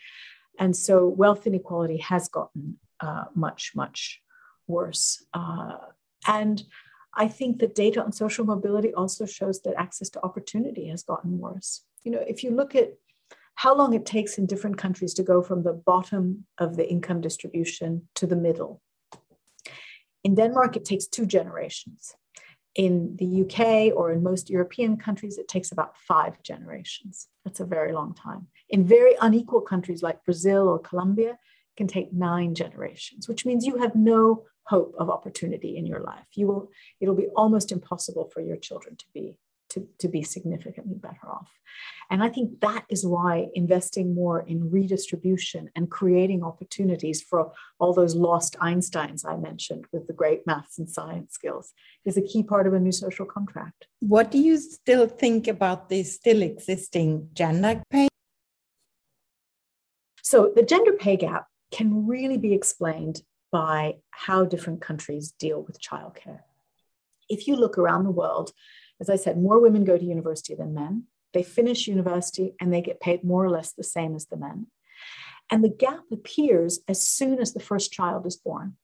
And 0.59 0.75
so 0.75 1.07
wealth 1.07 1.47
inequality 1.47 1.97
has 1.97 2.27
gotten 2.27 2.77
uh, 2.99 3.25
much, 3.33 3.71
much 3.75 4.21
worse. 4.67 5.25
Uh, 5.33 5.77
and 6.27 6.63
I 7.15 7.27
think 7.27 7.59
the 7.59 7.67
data 7.67 8.03
on 8.03 8.11
social 8.11 8.45
mobility 8.45 8.93
also 8.93 9.25
shows 9.25 9.61
that 9.61 9.73
access 9.77 10.09
to 10.11 10.23
opportunity 10.23 10.89
has 10.89 11.03
gotten 11.03 11.39
worse. 11.39 11.81
You 12.03 12.11
know, 12.11 12.23
if 12.27 12.43
you 12.43 12.51
look 12.51 12.75
at 12.75 12.93
how 13.55 13.75
long 13.75 13.93
it 13.93 14.05
takes 14.05 14.37
in 14.37 14.45
different 14.45 14.77
countries 14.77 15.13
to 15.13 15.23
go 15.23 15.41
from 15.41 15.63
the 15.63 15.73
bottom 15.73 16.45
of 16.59 16.77
the 16.77 16.89
income 16.89 17.19
distribution 17.19 18.07
to 18.15 18.25
the 18.25 18.35
middle. 18.37 18.81
In 20.23 20.35
Denmark, 20.35 20.77
it 20.77 20.85
takes 20.85 21.07
two 21.07 21.25
generations. 21.25 22.15
In 22.75 23.15
the 23.17 23.41
UK 23.41 23.95
or 23.95 24.11
in 24.11 24.23
most 24.23 24.49
European 24.49 24.95
countries, 24.97 25.37
it 25.37 25.47
takes 25.47 25.71
about 25.71 25.97
five 25.97 26.41
generations. 26.43 27.27
That's 27.43 27.59
a 27.59 27.65
very 27.65 27.91
long 27.93 28.13
time. 28.13 28.47
In 28.69 28.85
very 28.85 29.15
unequal 29.21 29.61
countries 29.61 30.03
like 30.03 30.23
Brazil 30.23 30.67
or 30.67 30.79
Colombia, 30.79 31.31
it 31.31 31.77
can 31.77 31.87
take 31.87 32.13
nine 32.13 32.55
generations, 32.55 33.27
which 33.27 33.45
means 33.45 33.65
you 33.65 33.77
have 33.77 33.95
no 33.95 34.45
hope 34.63 34.93
of 34.99 35.09
opportunity 35.09 35.77
in 35.77 35.85
your 35.85 35.99
life. 35.99 36.27
You 36.35 36.47
will, 36.47 36.71
it'll 37.01 37.15
be 37.15 37.27
almost 37.35 37.71
impossible 37.71 38.29
for 38.31 38.41
your 38.41 38.57
children 38.57 38.95
to 38.97 39.05
be 39.13 39.37
to, 39.69 39.87
to 39.99 40.07
be 40.07 40.23
significantly 40.23 40.95
better 40.95 41.27
off. 41.27 41.49
And 42.09 42.23
I 42.23 42.29
think 42.29 42.59
that 42.61 42.85
is 42.89 43.05
why 43.05 43.47
investing 43.53 44.15
more 44.15 44.41
in 44.41 44.71
redistribution 44.71 45.69
and 45.75 45.91
creating 45.91 46.43
opportunities 46.43 47.21
for 47.21 47.51
all 47.79 47.93
those 47.93 48.15
lost 48.15 48.57
Einsteins 48.59 49.23
I 49.25 49.37
mentioned 49.37 49.85
with 49.91 50.07
the 50.07 50.13
great 50.13 50.45
maths 50.47 50.79
and 50.79 50.89
science 50.89 51.33
skills 51.33 51.71
is 52.05 52.17
a 52.17 52.21
key 52.21 52.41
part 52.41 52.65
of 52.65 52.73
a 52.73 52.79
new 52.79 52.91
social 52.91 53.25
contract. 53.25 53.85
What 53.99 54.31
do 54.31 54.39
you 54.39 54.57
still 54.57 55.07
think 55.07 55.47
about 55.47 55.89
the 55.89 56.03
still 56.03 56.41
existing 56.41 57.29
gender 57.33 57.83
pay? 57.91 58.07
So, 60.23 60.51
the 60.55 60.63
gender 60.63 60.93
pay 60.93 61.17
gap 61.17 61.47
can 61.71 62.05
really 62.07 62.37
be 62.37 62.53
explained 62.53 63.21
by 63.51 63.95
how 64.11 64.45
different 64.45 64.81
countries 64.81 65.31
deal 65.31 65.63
with 65.63 65.81
childcare. 65.81 66.41
If 67.29 67.47
you 67.47 67.55
look 67.55 67.77
around 67.77 68.03
the 68.03 68.11
world, 68.11 68.51
as 68.99 69.09
I 69.09 69.15
said, 69.15 69.41
more 69.41 69.61
women 69.61 69.83
go 69.83 69.97
to 69.97 70.03
university 70.03 70.55
than 70.55 70.73
men. 70.73 71.05
They 71.33 71.43
finish 71.43 71.87
university 71.87 72.53
and 72.59 72.73
they 72.73 72.81
get 72.81 72.99
paid 72.99 73.23
more 73.23 73.43
or 73.43 73.49
less 73.49 73.71
the 73.71 73.83
same 73.83 74.15
as 74.15 74.27
the 74.27 74.37
men. 74.37 74.67
And 75.51 75.63
the 75.63 75.69
gap 75.69 76.03
appears 76.11 76.79
as 76.87 77.05
soon 77.05 77.39
as 77.39 77.53
the 77.53 77.59
first 77.59 77.91
child 77.91 78.25
is 78.25 78.35
born. 78.35 78.75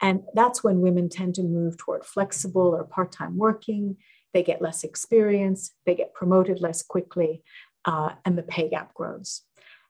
And 0.00 0.22
that's 0.34 0.62
when 0.62 0.80
women 0.80 1.08
tend 1.08 1.34
to 1.36 1.42
move 1.42 1.76
toward 1.76 2.04
flexible 2.04 2.74
or 2.74 2.84
part 2.84 3.12
time 3.12 3.38
working. 3.38 3.96
They 4.34 4.42
get 4.42 4.60
less 4.60 4.84
experience, 4.84 5.72
they 5.86 5.94
get 5.94 6.12
promoted 6.12 6.60
less 6.60 6.82
quickly, 6.82 7.42
uh, 7.84 8.10
and 8.24 8.36
the 8.36 8.42
pay 8.42 8.68
gap 8.68 8.92
grows. 8.92 9.42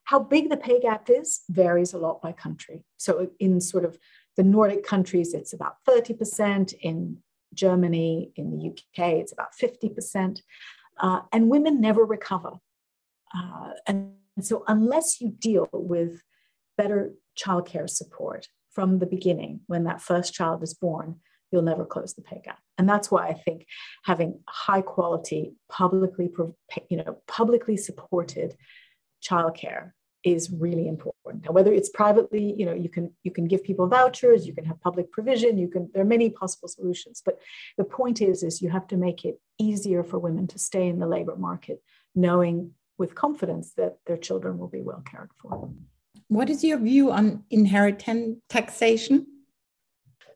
How 0.05 0.19
big 0.19 0.49
the 0.49 0.55
pay 0.55 0.79
gap 0.79 1.09
is 1.09 1.41
varies 1.49 1.93
a 1.93 1.97
lot 1.97 2.21
by 2.21 2.31
country. 2.31 2.85
So, 2.95 3.29
in 3.39 3.59
sort 3.59 3.83
of 3.83 3.97
the 4.37 4.43
Nordic 4.43 4.85
countries, 4.85 5.33
it's 5.33 5.51
about 5.51 5.75
30%. 5.85 6.73
In 6.81 7.17
Germany, 7.53 8.31
in 8.35 8.51
the 8.51 8.69
UK, 8.69 9.13
it's 9.13 9.31
about 9.31 9.49
50%. 9.61 10.39
Uh, 10.99 11.21
and 11.31 11.49
women 11.49 11.79
never 11.79 12.03
recover. 12.03 12.53
Uh, 13.35 13.71
and 13.85 14.13
so, 14.41 14.63
unless 14.67 15.21
you 15.21 15.29
deal 15.29 15.67
with 15.71 16.21
better 16.77 17.13
childcare 17.37 17.89
support 17.89 18.47
from 18.71 18.99
the 18.99 19.05
beginning, 19.05 19.61
when 19.67 19.83
that 19.83 20.01
first 20.01 20.33
child 20.33 20.63
is 20.63 20.73
born, 20.73 21.19
you'll 21.51 21.61
never 21.61 21.85
close 21.85 22.13
the 22.13 22.21
pay 22.21 22.41
gap. 22.43 22.59
And 22.77 22.87
that's 22.87 23.09
why 23.09 23.27
I 23.27 23.33
think 23.33 23.65
having 24.03 24.39
high 24.47 24.81
quality, 24.81 25.55
publicly, 25.69 26.31
you 26.89 26.97
know, 26.97 27.17
publicly 27.27 27.77
supported 27.77 28.55
childcare 29.23 29.91
is 30.33 30.51
really 30.51 30.87
important. 30.87 31.45
Now, 31.45 31.51
whether 31.51 31.71
it's 31.71 31.89
privately, 31.89 32.53
you 32.57 32.65
know, 32.65 32.73
you 32.73 32.89
can 32.89 33.05
you 33.23 33.31
can 33.31 33.45
give 33.47 33.63
people 33.63 33.87
vouchers, 33.87 34.45
you 34.47 34.53
can 34.53 34.65
have 34.65 34.79
public 34.81 35.11
provision, 35.11 35.57
you 35.57 35.69
can 35.69 35.89
there 35.93 36.03
are 36.03 36.13
many 36.17 36.29
possible 36.29 36.67
solutions. 36.67 37.21
But 37.23 37.39
the 37.77 37.83
point 37.83 38.21
is, 38.21 38.43
is 38.43 38.61
you 38.61 38.69
have 38.69 38.87
to 38.87 38.97
make 38.97 39.23
it 39.25 39.39
easier 39.57 40.03
for 40.03 40.19
women 40.19 40.45
to 40.47 40.59
stay 40.59 40.87
in 40.87 40.99
the 40.99 41.07
labor 41.07 41.35
market, 41.35 41.81
knowing 42.13 42.71
with 42.97 43.15
confidence 43.15 43.73
that 43.77 43.93
their 44.07 44.17
children 44.17 44.57
will 44.57 44.67
be 44.77 44.81
well 44.81 45.03
cared 45.11 45.31
for. 45.41 45.69
What 46.27 46.49
is 46.49 46.63
your 46.63 46.79
view 46.79 47.11
on 47.11 47.43
inheritance 47.49 48.39
taxation? 48.49 49.27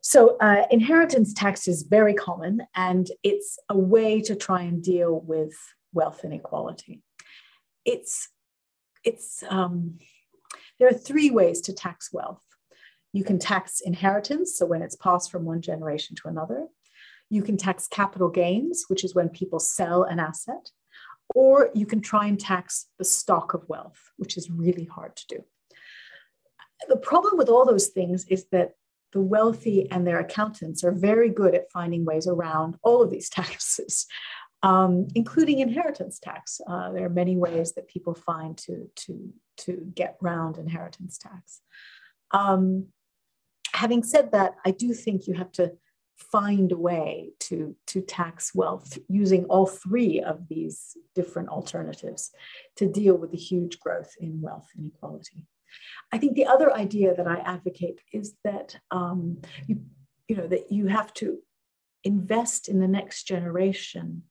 So, 0.04 0.38
uh, 0.38 0.64
inheritance 0.72 1.34
tax 1.34 1.68
is 1.68 1.84
very 1.84 2.14
common, 2.14 2.62
and 2.76 3.06
it's 3.24 3.60
a 3.70 3.78
way 3.78 4.22
to 4.22 4.36
try 4.36 4.62
and 4.62 4.82
deal 4.82 5.20
with 5.20 5.54
wealth 5.94 6.24
inequality. 6.24 7.04
It's 7.86 8.30
it's 9.04 9.44
um, 9.50 10.00
there 10.80 10.90
are 10.90 10.94
three 10.94 11.30
ways 11.30 11.62
to 11.62 11.74
tax 11.74 12.12
wealth. 12.12 12.44
You 13.14 13.24
can 13.24 13.40
tax 13.40 13.82
inheritance, 13.82 14.58
so 14.58 14.66
when 14.66 14.82
it's 14.82 14.96
passed 14.96 15.32
from 15.32 15.46
one 15.46 15.62
generation 15.62 16.16
to 16.18 16.28
another. 16.28 16.68
You 17.30 17.44
can 17.44 17.58
tax 17.58 17.88
capital 17.88 18.30
gains, 18.30 18.86
which 18.88 19.04
is 19.04 19.16
when 19.16 19.30
people 19.30 19.60
sell 19.60 20.04
an 20.04 20.20
asset, 20.20 20.72
or 21.34 21.70
you 21.74 21.86
can 21.86 22.02
try 22.02 22.26
and 22.26 22.40
tax 22.40 22.88
the 22.98 23.06
stock 23.06 23.54
of 23.54 23.68
wealth, 23.70 24.00
which 24.18 24.38
is 24.38 24.50
really 24.50 24.86
hard 24.86 25.16
to 25.16 25.28
do. 25.28 25.44
The 26.90 26.98
problem 26.98 27.38
with 27.38 27.48
all 27.48 27.66
those 27.66 27.88
things 27.88 28.26
is 28.28 28.48
that 28.52 28.72
the 29.14 29.22
wealthy 29.22 29.90
and 29.92 30.08
their 30.08 30.20
accountants 30.20 30.84
are 30.84 30.92
very 30.92 31.30
good 31.30 31.54
at 31.54 31.72
finding 31.72 32.06
ways 32.06 32.28
around 32.28 32.78
all 32.82 33.02
of 33.02 33.10
these 33.10 33.30
taxes, 33.40 34.08
um, 34.64 35.08
including 35.16 35.60
inheritance 35.60 36.20
tax. 36.20 36.62
Uh, 36.68 36.92
there 36.92 37.06
are 37.06 37.10
many 37.10 37.38
ways 37.38 37.74
that 37.74 37.88
people 37.88 38.14
find 38.14 38.58
to, 38.60 38.90
to, 38.96 39.34
to 39.58 39.92
get 39.96 40.18
around 40.24 40.58
inheritance 40.58 41.18
tax. 41.18 41.62
Um, 42.32 42.88
having 43.74 44.04
said 44.04 44.32
that, 44.32 44.56
I 44.66 44.72
do 44.72 44.94
think 44.94 45.28
you 45.28 45.34
have 45.34 45.52
to 45.54 45.74
find 46.16 46.72
a 46.72 46.78
way 46.78 47.32
to, 47.40 47.76
to 47.88 48.02
tax 48.02 48.54
wealth 48.54 48.98
using 49.10 49.46
all 49.46 49.66
three 49.66 50.22
of 50.22 50.48
these 50.48 50.96
different 51.16 51.50
alternatives 51.50 52.32
to 52.76 52.88
deal 52.88 53.16
with 53.18 53.32
the 53.32 53.38
huge 53.38 53.80
growth 53.80 54.14
in 54.20 54.40
wealth 54.42 54.68
inequality. 54.78 55.48
I 56.12 56.18
think 56.18 56.36
the 56.36 56.46
other 56.46 56.74
idea 56.74 57.16
that 57.16 57.28
I 57.28 57.38
advocate 57.40 58.02
is 58.14 58.36
that 58.44 58.78
um, 58.92 59.42
you, 59.68 59.82
you 60.28 60.36
know 60.36 60.48
that 60.48 60.72
you 60.72 60.88
have 60.88 61.14
to 61.16 61.40
invest 62.04 62.68
in 62.68 62.80
the 62.80 62.88
next 62.88 63.24
generation 63.24 64.24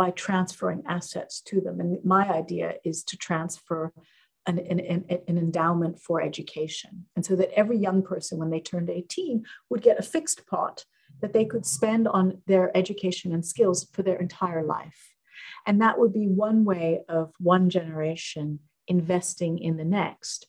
by 0.00 0.10
transferring 0.12 0.82
assets 0.88 1.42
to 1.42 1.60
them. 1.60 1.78
And 1.78 2.02
my 2.02 2.26
idea 2.26 2.76
is 2.86 3.04
to 3.04 3.18
transfer 3.18 3.92
an, 4.46 4.58
an, 4.58 4.80
an, 4.80 5.36
endowment 5.36 6.00
for 6.00 6.22
education. 6.22 7.04
And 7.14 7.26
so 7.26 7.36
that 7.36 7.52
every 7.54 7.76
young 7.76 8.02
person, 8.02 8.38
when 8.38 8.48
they 8.48 8.60
turned 8.60 8.88
18, 8.88 9.44
would 9.68 9.82
get 9.82 9.98
a 9.98 10.02
fixed 10.02 10.46
pot 10.46 10.86
that 11.20 11.34
they 11.34 11.44
could 11.44 11.66
spend 11.66 12.08
on 12.08 12.40
their 12.46 12.74
education 12.74 13.34
and 13.34 13.44
skills 13.44 13.88
for 13.92 14.02
their 14.02 14.16
entire 14.16 14.64
life. 14.64 15.12
And 15.66 15.82
that 15.82 15.98
would 15.98 16.14
be 16.14 16.26
one 16.26 16.64
way 16.64 17.02
of 17.06 17.34
one 17.38 17.68
generation 17.68 18.60
investing 18.88 19.58
in 19.58 19.76
the 19.76 19.84
next 19.84 20.46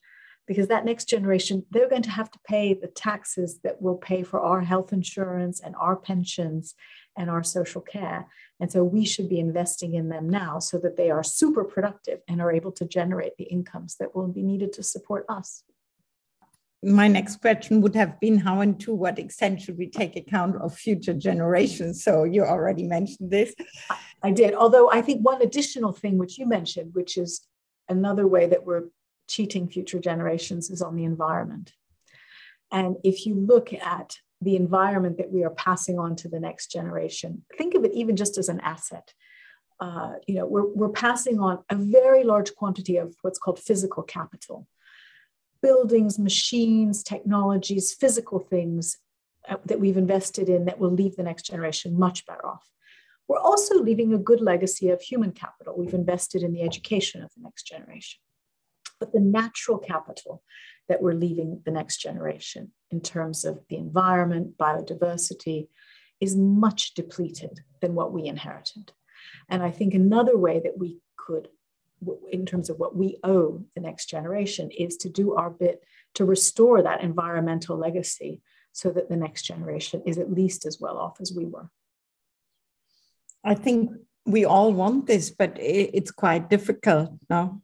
because 0.47 0.67
that 0.67 0.85
next 0.85 1.05
generation 1.05 1.65
they're 1.71 1.89
going 1.89 2.01
to 2.01 2.09
have 2.09 2.31
to 2.31 2.39
pay 2.47 2.73
the 2.73 2.87
taxes 2.87 3.59
that 3.63 3.81
will 3.81 3.95
pay 3.95 4.23
for 4.23 4.39
our 4.39 4.61
health 4.61 4.91
insurance 4.91 5.59
and 5.59 5.75
our 5.79 5.95
pensions 5.95 6.75
and 7.17 7.29
our 7.29 7.43
social 7.43 7.81
care. 7.81 8.27
And 8.59 8.71
so 8.71 8.83
we 8.83 9.05
should 9.05 9.29
be 9.29 9.39
investing 9.39 9.95
in 9.95 10.09
them 10.09 10.29
now 10.29 10.59
so 10.59 10.77
that 10.79 10.97
they 10.97 11.11
are 11.11 11.23
super 11.23 11.63
productive 11.63 12.19
and 12.27 12.41
are 12.41 12.51
able 12.51 12.71
to 12.73 12.85
generate 12.85 13.35
the 13.37 13.45
incomes 13.45 13.97
that 13.99 14.15
will 14.15 14.27
be 14.27 14.43
needed 14.43 14.73
to 14.73 14.83
support 14.83 15.25
us. 15.27 15.63
My 16.83 17.07
next 17.07 17.41
question 17.41 17.81
would 17.81 17.95
have 17.95 18.19
been 18.19 18.39
how 18.39 18.61
and 18.61 18.79
to 18.79 18.93
what 18.93 19.19
extent 19.19 19.61
should 19.61 19.77
we 19.77 19.87
take 19.87 20.15
account 20.15 20.55
of 20.55 20.75
future 20.75 21.13
generations? 21.13 22.03
So 22.03 22.23
you 22.23 22.43
already 22.43 22.87
mentioned 22.87 23.29
this. 23.29 23.53
I 24.23 24.31
did 24.31 24.53
although 24.53 24.89
i 24.91 25.01
think 25.01 25.25
one 25.25 25.41
additional 25.41 25.91
thing 25.91 26.17
which 26.17 26.37
you 26.37 26.45
mentioned 26.45 26.91
which 26.93 27.17
is 27.17 27.41
another 27.89 28.27
way 28.27 28.45
that 28.47 28.65
we're 28.65 28.85
cheating 29.31 29.67
future 29.67 29.99
generations 29.99 30.69
is 30.69 30.81
on 30.81 30.95
the 30.95 31.05
environment. 31.05 31.73
And 32.71 32.97
if 33.03 33.25
you 33.25 33.35
look 33.35 33.73
at 33.73 34.17
the 34.41 34.55
environment 34.55 35.17
that 35.17 35.31
we 35.31 35.43
are 35.43 35.51
passing 35.51 35.99
on 35.99 36.15
to 36.17 36.29
the 36.29 36.39
next 36.39 36.71
generation, 36.71 37.43
think 37.57 37.75
of 37.75 37.85
it 37.85 37.93
even 37.93 38.15
just 38.15 38.37
as 38.37 38.49
an 38.49 38.59
asset. 38.59 39.13
Uh, 39.79 40.13
you 40.27 40.35
know, 40.35 40.45
we're, 40.45 40.67
we're 40.67 40.89
passing 40.89 41.39
on 41.39 41.63
a 41.69 41.75
very 41.75 42.23
large 42.23 42.53
quantity 42.55 42.97
of 42.97 43.15
what's 43.21 43.39
called 43.39 43.59
physical 43.59 44.03
capital 44.03 44.67
buildings, 45.61 46.17
machines, 46.17 47.03
technologies, 47.03 47.93
physical 47.93 48.39
things 48.39 48.97
uh, 49.47 49.57
that 49.65 49.79
we've 49.79 49.97
invested 49.97 50.49
in 50.49 50.65
that 50.65 50.79
will 50.79 50.89
leave 50.89 51.15
the 51.15 51.23
next 51.23 51.43
generation 51.43 51.99
much 51.99 52.25
better 52.25 52.43
off. 52.47 52.67
We're 53.27 53.39
also 53.39 53.75
leaving 53.79 54.11
a 54.11 54.17
good 54.17 54.41
legacy 54.41 54.89
of 54.89 55.01
human 55.01 55.31
capital. 55.31 55.77
We've 55.77 55.93
invested 55.93 56.41
in 56.41 56.51
the 56.51 56.63
education 56.63 57.21
of 57.21 57.29
the 57.35 57.43
next 57.43 57.67
generation 57.67 58.19
but 59.01 59.11
the 59.11 59.19
natural 59.19 59.79
capital 59.79 60.43
that 60.87 61.01
we're 61.01 61.13
leaving 61.13 61.59
the 61.65 61.71
next 61.71 61.97
generation 61.97 62.71
in 62.91 63.01
terms 63.01 63.43
of 63.43 63.59
the 63.67 63.75
environment, 63.75 64.57
biodiversity, 64.59 65.67
is 66.21 66.35
much 66.35 66.93
depleted 66.93 67.61
than 67.81 67.95
what 67.95 68.13
we 68.13 68.27
inherited. 68.27 68.93
And 69.49 69.63
I 69.63 69.71
think 69.71 69.95
another 69.95 70.37
way 70.37 70.61
that 70.63 70.77
we 70.77 70.99
could, 71.17 71.49
in 72.31 72.45
terms 72.45 72.69
of 72.69 72.77
what 72.77 72.95
we 72.95 73.17
owe 73.23 73.65
the 73.73 73.81
next 73.81 74.05
generation, 74.05 74.69
is 74.69 74.97
to 74.97 75.09
do 75.09 75.33
our 75.33 75.49
bit 75.49 75.83
to 76.13 76.23
restore 76.23 76.83
that 76.83 77.01
environmental 77.01 77.77
legacy 77.77 78.41
so 78.71 78.91
that 78.91 79.09
the 79.09 79.15
next 79.15 79.41
generation 79.43 80.03
is 80.05 80.19
at 80.19 80.31
least 80.31 80.67
as 80.67 80.79
well 80.79 80.97
off 80.99 81.19
as 81.19 81.33
we 81.35 81.45
were. 81.45 81.71
I 83.43 83.55
think 83.55 83.89
we 84.27 84.45
all 84.45 84.71
want 84.71 85.07
this, 85.07 85.31
but 85.31 85.57
it's 85.59 86.11
quite 86.11 86.51
difficult 86.51 87.09
now 87.27 87.63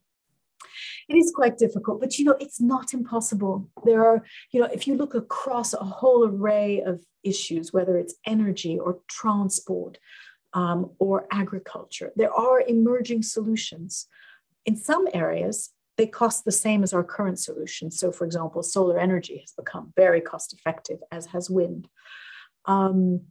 it 1.09 1.15
is 1.15 1.31
quite 1.33 1.57
difficult, 1.57 2.01
but 2.01 2.17
you 2.17 2.25
know, 2.25 2.35
it's 2.39 2.59
not 2.59 2.93
impossible. 2.93 3.69
There 3.85 4.05
are, 4.05 4.23
you 4.51 4.59
know, 4.59 4.67
if 4.67 4.87
you 4.87 4.95
look 4.95 5.15
across 5.15 5.73
a 5.73 5.77
whole 5.77 6.25
array 6.27 6.81
of 6.81 7.01
issues, 7.23 7.71
whether 7.71 7.97
it's 7.97 8.15
energy 8.25 8.77
or 8.77 8.99
transport 9.09 9.97
um, 10.53 10.91
or 10.99 11.25
agriculture, 11.31 12.11
there 12.15 12.33
are 12.33 12.61
emerging 12.61 13.23
solutions. 13.23 14.07
In 14.65 14.75
some 14.75 15.07
areas, 15.13 15.71
they 15.97 16.07
cost 16.07 16.43
the 16.43 16.51
same 16.51 16.83
as 16.83 16.93
our 16.93 17.03
current 17.03 17.39
solutions. 17.39 17.97
So, 17.97 18.11
for 18.11 18.25
example, 18.25 18.61
solar 18.61 18.99
energy 18.99 19.37
has 19.39 19.53
become 19.53 19.93
very 19.95 20.21
cost 20.21 20.53
effective, 20.53 20.99
as 21.11 21.27
has 21.27 21.49
wind. 21.49 21.87
Um, 22.65 23.21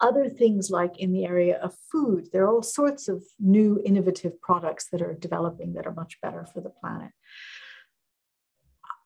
other 0.00 0.28
things 0.28 0.70
like 0.70 0.98
in 0.98 1.12
the 1.12 1.24
area 1.24 1.58
of 1.58 1.74
food, 1.90 2.28
there 2.32 2.44
are 2.44 2.48
all 2.48 2.62
sorts 2.62 3.08
of 3.08 3.24
new 3.40 3.80
innovative 3.84 4.40
products 4.40 4.88
that 4.92 5.02
are 5.02 5.14
developing 5.14 5.74
that 5.74 5.86
are 5.86 5.94
much 5.94 6.20
better 6.20 6.46
for 6.46 6.60
the 6.60 6.70
planet. 6.70 7.10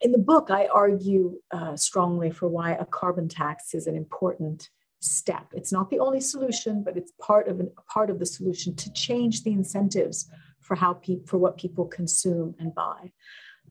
In 0.01 0.13
the 0.13 0.19
book, 0.19 0.51
I 0.51 0.67
argue 0.67 1.41
uh, 1.53 1.77
strongly 1.77 2.31
for 2.31 2.49
why 2.49 2.73
a 2.73 2.85
carbon 2.85 3.29
tax 3.29 3.73
is 3.73 3.87
an 3.87 3.97
important 3.97 4.69
step. 5.01 5.47
It's 5.53 5.73
not 5.73 5.91
the 5.91 6.01
only 6.01 6.21
solution, 6.21 6.83
but 6.83 6.97
it's 6.97 7.13
part 7.21 7.49
of 7.49 7.61
an, 7.61 7.71
part 7.89 8.11
of 8.11 8.19
the 8.19 8.27
solution 8.27 8.75
to 8.77 8.93
change 8.93 9.43
the 9.43 9.53
incentives 9.53 10.29
for 10.61 10.75
how 10.75 10.95
pe- 10.95 11.25
for 11.27 11.39
what 11.39 11.57
people 11.57 11.87
consume 11.87 12.55
and 12.59 12.75
buy. 12.75 13.13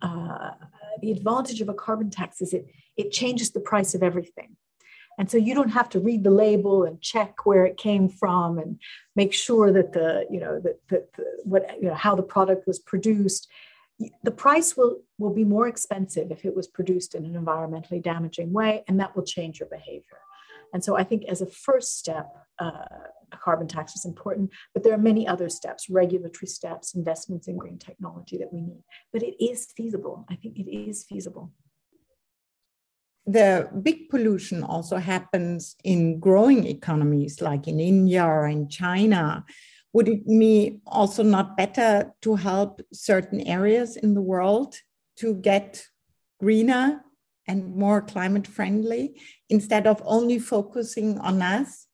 Uh, 0.02 0.52
the 1.02 1.12
advantage 1.12 1.62
of 1.62 1.70
a 1.70 1.74
carbon 1.74 2.10
tax 2.10 2.42
is 2.42 2.54
it 2.54 2.66
it 2.98 3.12
changes 3.12 3.52
the 3.52 3.60
price 3.60 3.94
of 3.94 4.04
everything. 4.04 4.56
And 5.20 5.30
so 5.30 5.38
you 5.38 5.54
don't 5.54 5.70
have 5.70 5.90
to 5.90 6.00
read 6.00 6.24
the 6.24 6.32
label 6.32 6.84
and 6.84 7.02
check 7.02 7.46
where 7.46 7.66
it 7.66 7.78
came 7.78 8.10
from 8.10 8.58
and 8.58 8.80
make 9.16 9.34
sure 9.34 9.72
that 9.72 9.94
the, 9.94 10.26
you 10.30 10.40
know, 10.40 10.60
that, 10.60 10.80
the, 10.90 11.06
what, 11.44 11.64
you 11.82 11.90
know, 11.90 11.94
how 11.94 12.16
the 12.16 12.24
product 12.24 12.66
was 12.66 12.80
produced. 12.80 13.48
The 14.24 14.32
price 14.32 14.76
will, 14.76 15.02
will 15.20 15.34
be 15.34 15.44
more 15.44 15.68
expensive 15.68 16.32
if 16.32 16.44
it 16.44 16.56
was 16.56 16.68
produced 16.68 17.14
in 17.14 17.24
an 17.26 17.34
environmentally 17.34 18.02
damaging 18.02 18.52
way, 18.52 18.84
and 18.88 19.00
that 19.00 19.16
will 19.16 19.24
change 19.24 19.60
your 19.60 19.70
behavior. 19.70 20.18
And 20.74 20.84
so 20.84 20.98
I 20.98 21.04
think 21.04 21.26
as 21.26 21.42
a 21.42 21.46
first 21.46 22.00
step, 22.00 22.34
uh, 22.60 22.86
a 23.32 23.38
carbon 23.38 23.68
tax 23.68 23.96
is 23.96 24.06
important, 24.06 24.50
but 24.74 24.84
there 24.84 24.94
are 24.94 24.98
many 24.98 25.28
other 25.28 25.50
steps, 25.50 25.90
regulatory 25.90 26.48
steps, 26.48 26.96
investments 26.96 27.48
in 27.48 27.58
green 27.58 27.78
technology 27.78 28.38
that 28.38 28.52
we 28.52 28.62
need. 28.62 28.84
But 29.14 29.24
it 29.24 29.36
is 29.44 29.68
feasible. 29.78 30.26
I 30.30 30.36
think 30.36 30.58
it 30.58 30.70
is 30.70 31.04
feasible 31.04 31.52
the 33.26 33.70
big 33.82 34.10
pollution 34.10 34.64
also 34.64 34.98
happens 34.98 35.76
in 35.84 36.20
growing 36.20 36.66
economies 36.66 37.42
like 37.42 37.68
in 37.68 37.80
India 37.80 38.26
or 38.26 38.48
in 38.48 38.68
China. 38.68 39.46
Would 39.94 40.08
it 40.08 40.26
be 40.26 40.80
also 40.88 41.22
not 41.22 41.58
better 41.58 42.14
to 42.22 42.36
help 42.36 42.82
certain 42.94 43.42
areas 43.42 43.98
in 43.98 44.14
the 44.14 44.22
world 44.22 44.76
to 45.18 45.36
get 45.36 45.86
greener 46.40 47.02
and 47.48 47.76
more 47.76 48.02
climate 48.02 48.48
friendly 48.48 49.20
instead 49.50 49.86
of 49.86 50.02
only 50.06 50.40
focusing 50.40 51.20
on 51.20 51.42
us? 51.42 51.88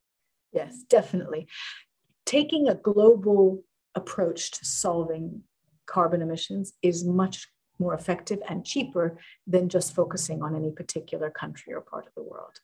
Yes, 0.53 0.83
definitely. 0.87 1.47
Taking 2.25 2.67
a 2.67 2.75
global 2.75 3.63
approach 3.95 4.51
to 4.51 4.65
solving 4.65 5.43
carbon 5.87 6.21
emissions 6.21 6.73
is 6.81 7.03
much 7.03 7.47
more 7.79 7.93
effective 7.93 8.39
and 8.49 8.65
cheaper 8.65 9.17
than 9.45 9.69
just 9.69 9.95
focusing 9.95 10.41
on 10.41 10.55
any 10.55 10.71
particular 10.71 11.29
country 11.29 11.73
or 11.73 11.81
part 11.81 12.07
of 12.07 12.13
the 12.15 12.23
world. 12.23 12.59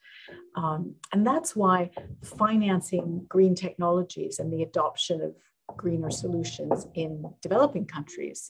Um, 0.55 0.95
and 1.11 1.25
that's 1.25 1.55
why 1.55 1.91
financing 2.23 3.25
green 3.27 3.55
technologies 3.55 4.39
and 4.39 4.51
the 4.51 4.63
adoption 4.63 5.21
of 5.21 5.35
greener 5.77 6.11
solutions 6.11 6.87
in 6.93 7.23
developing 7.41 7.85
countries 7.85 8.49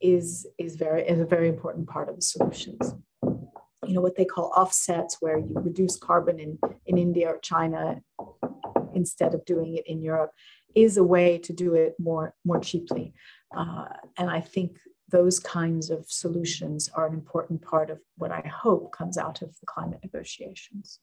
is, 0.00 0.46
is, 0.58 0.76
very, 0.76 1.06
is 1.06 1.20
a 1.20 1.24
very 1.24 1.48
important 1.48 1.88
part 1.88 2.08
of 2.08 2.16
the 2.16 2.22
solutions. 2.22 2.94
You 3.22 3.94
know, 3.94 4.00
what 4.00 4.16
they 4.16 4.24
call 4.24 4.52
offsets, 4.56 5.18
where 5.20 5.38
you 5.38 5.52
reduce 5.56 5.96
carbon 5.98 6.38
in, 6.38 6.58
in 6.86 6.96
India 6.96 7.28
or 7.28 7.38
China 7.38 8.00
instead 8.94 9.34
of 9.34 9.44
doing 9.44 9.76
it 9.76 9.86
in 9.86 10.00
Europe, 10.00 10.30
is 10.74 10.96
a 10.96 11.04
way 11.04 11.38
to 11.38 11.52
do 11.52 11.74
it 11.74 11.94
more, 11.98 12.34
more 12.44 12.60
cheaply. 12.60 13.14
Uh, 13.56 13.86
and 14.16 14.30
I 14.30 14.40
think 14.40 14.78
those 15.08 15.38
kinds 15.38 15.90
of 15.90 16.10
solutions 16.10 16.90
are 16.94 17.06
an 17.06 17.14
important 17.14 17.62
part 17.62 17.90
of 17.90 18.00
what 18.16 18.30
I 18.30 18.46
hope 18.46 18.92
comes 18.92 19.18
out 19.18 19.42
of 19.42 19.50
the 19.60 19.66
climate 19.66 20.00
negotiations. 20.02 21.00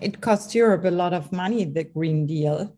It 0.00 0.20
costs 0.20 0.54
Europe 0.54 0.84
a 0.84 0.90
lot 0.90 1.12
of 1.12 1.32
money, 1.32 1.64
the 1.64 1.84
Green 1.84 2.26
Deal. 2.26 2.76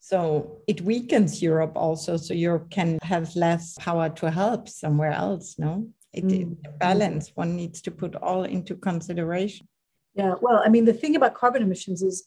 So 0.00 0.58
it 0.66 0.80
weakens 0.80 1.40
Europe 1.40 1.72
also. 1.76 2.16
So 2.16 2.34
Europe 2.34 2.70
can 2.70 2.98
have 3.02 3.34
less 3.36 3.76
power 3.78 4.08
to 4.08 4.30
help 4.30 4.68
somewhere 4.68 5.12
else, 5.12 5.56
no? 5.58 5.88
It, 6.12 6.24
mm. 6.24 6.40
it 6.40 6.78
balance 6.78 7.32
one 7.34 7.54
needs 7.54 7.80
to 7.82 7.90
put 7.90 8.16
all 8.16 8.44
into 8.44 8.74
consideration. 8.74 9.68
Yeah, 10.14 10.34
well, 10.40 10.62
I 10.64 10.68
mean, 10.68 10.84
the 10.84 10.92
thing 10.92 11.14
about 11.14 11.34
carbon 11.34 11.62
emissions 11.62 12.02
is 12.02 12.26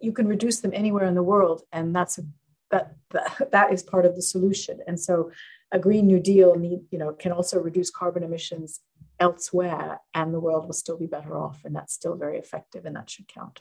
you 0.00 0.12
can 0.12 0.28
reduce 0.28 0.60
them 0.60 0.70
anywhere 0.72 1.06
in 1.06 1.14
the 1.14 1.22
world, 1.22 1.62
and 1.72 1.94
that's 1.94 2.18
a, 2.18 2.22
that, 2.70 2.94
that 3.10 3.50
that 3.50 3.72
is 3.72 3.82
part 3.82 4.06
of 4.06 4.14
the 4.14 4.22
solution. 4.22 4.78
And 4.86 5.00
so, 5.00 5.32
a 5.72 5.78
Green 5.78 6.06
New 6.06 6.20
Deal 6.20 6.56
need, 6.56 6.80
you 6.90 6.98
know 6.98 7.12
can 7.12 7.32
also 7.32 7.60
reduce 7.60 7.90
carbon 7.90 8.22
emissions 8.22 8.80
elsewhere, 9.18 10.00
and 10.14 10.32
the 10.32 10.40
world 10.40 10.66
will 10.66 10.72
still 10.72 10.98
be 10.98 11.06
better 11.06 11.36
off, 11.36 11.64
and 11.64 11.74
that's 11.74 11.94
still 11.94 12.16
very 12.16 12.38
effective, 12.38 12.86
and 12.86 12.96
that 12.96 13.10
should 13.10 13.28
count 13.28 13.60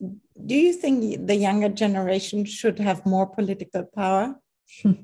do 0.00 0.54
you 0.54 0.72
think 0.72 1.26
the 1.26 1.34
younger 1.34 1.68
generation 1.68 2.44
should 2.44 2.78
have 2.78 3.06
more 3.06 3.26
political 3.26 3.84
power? 3.84 4.34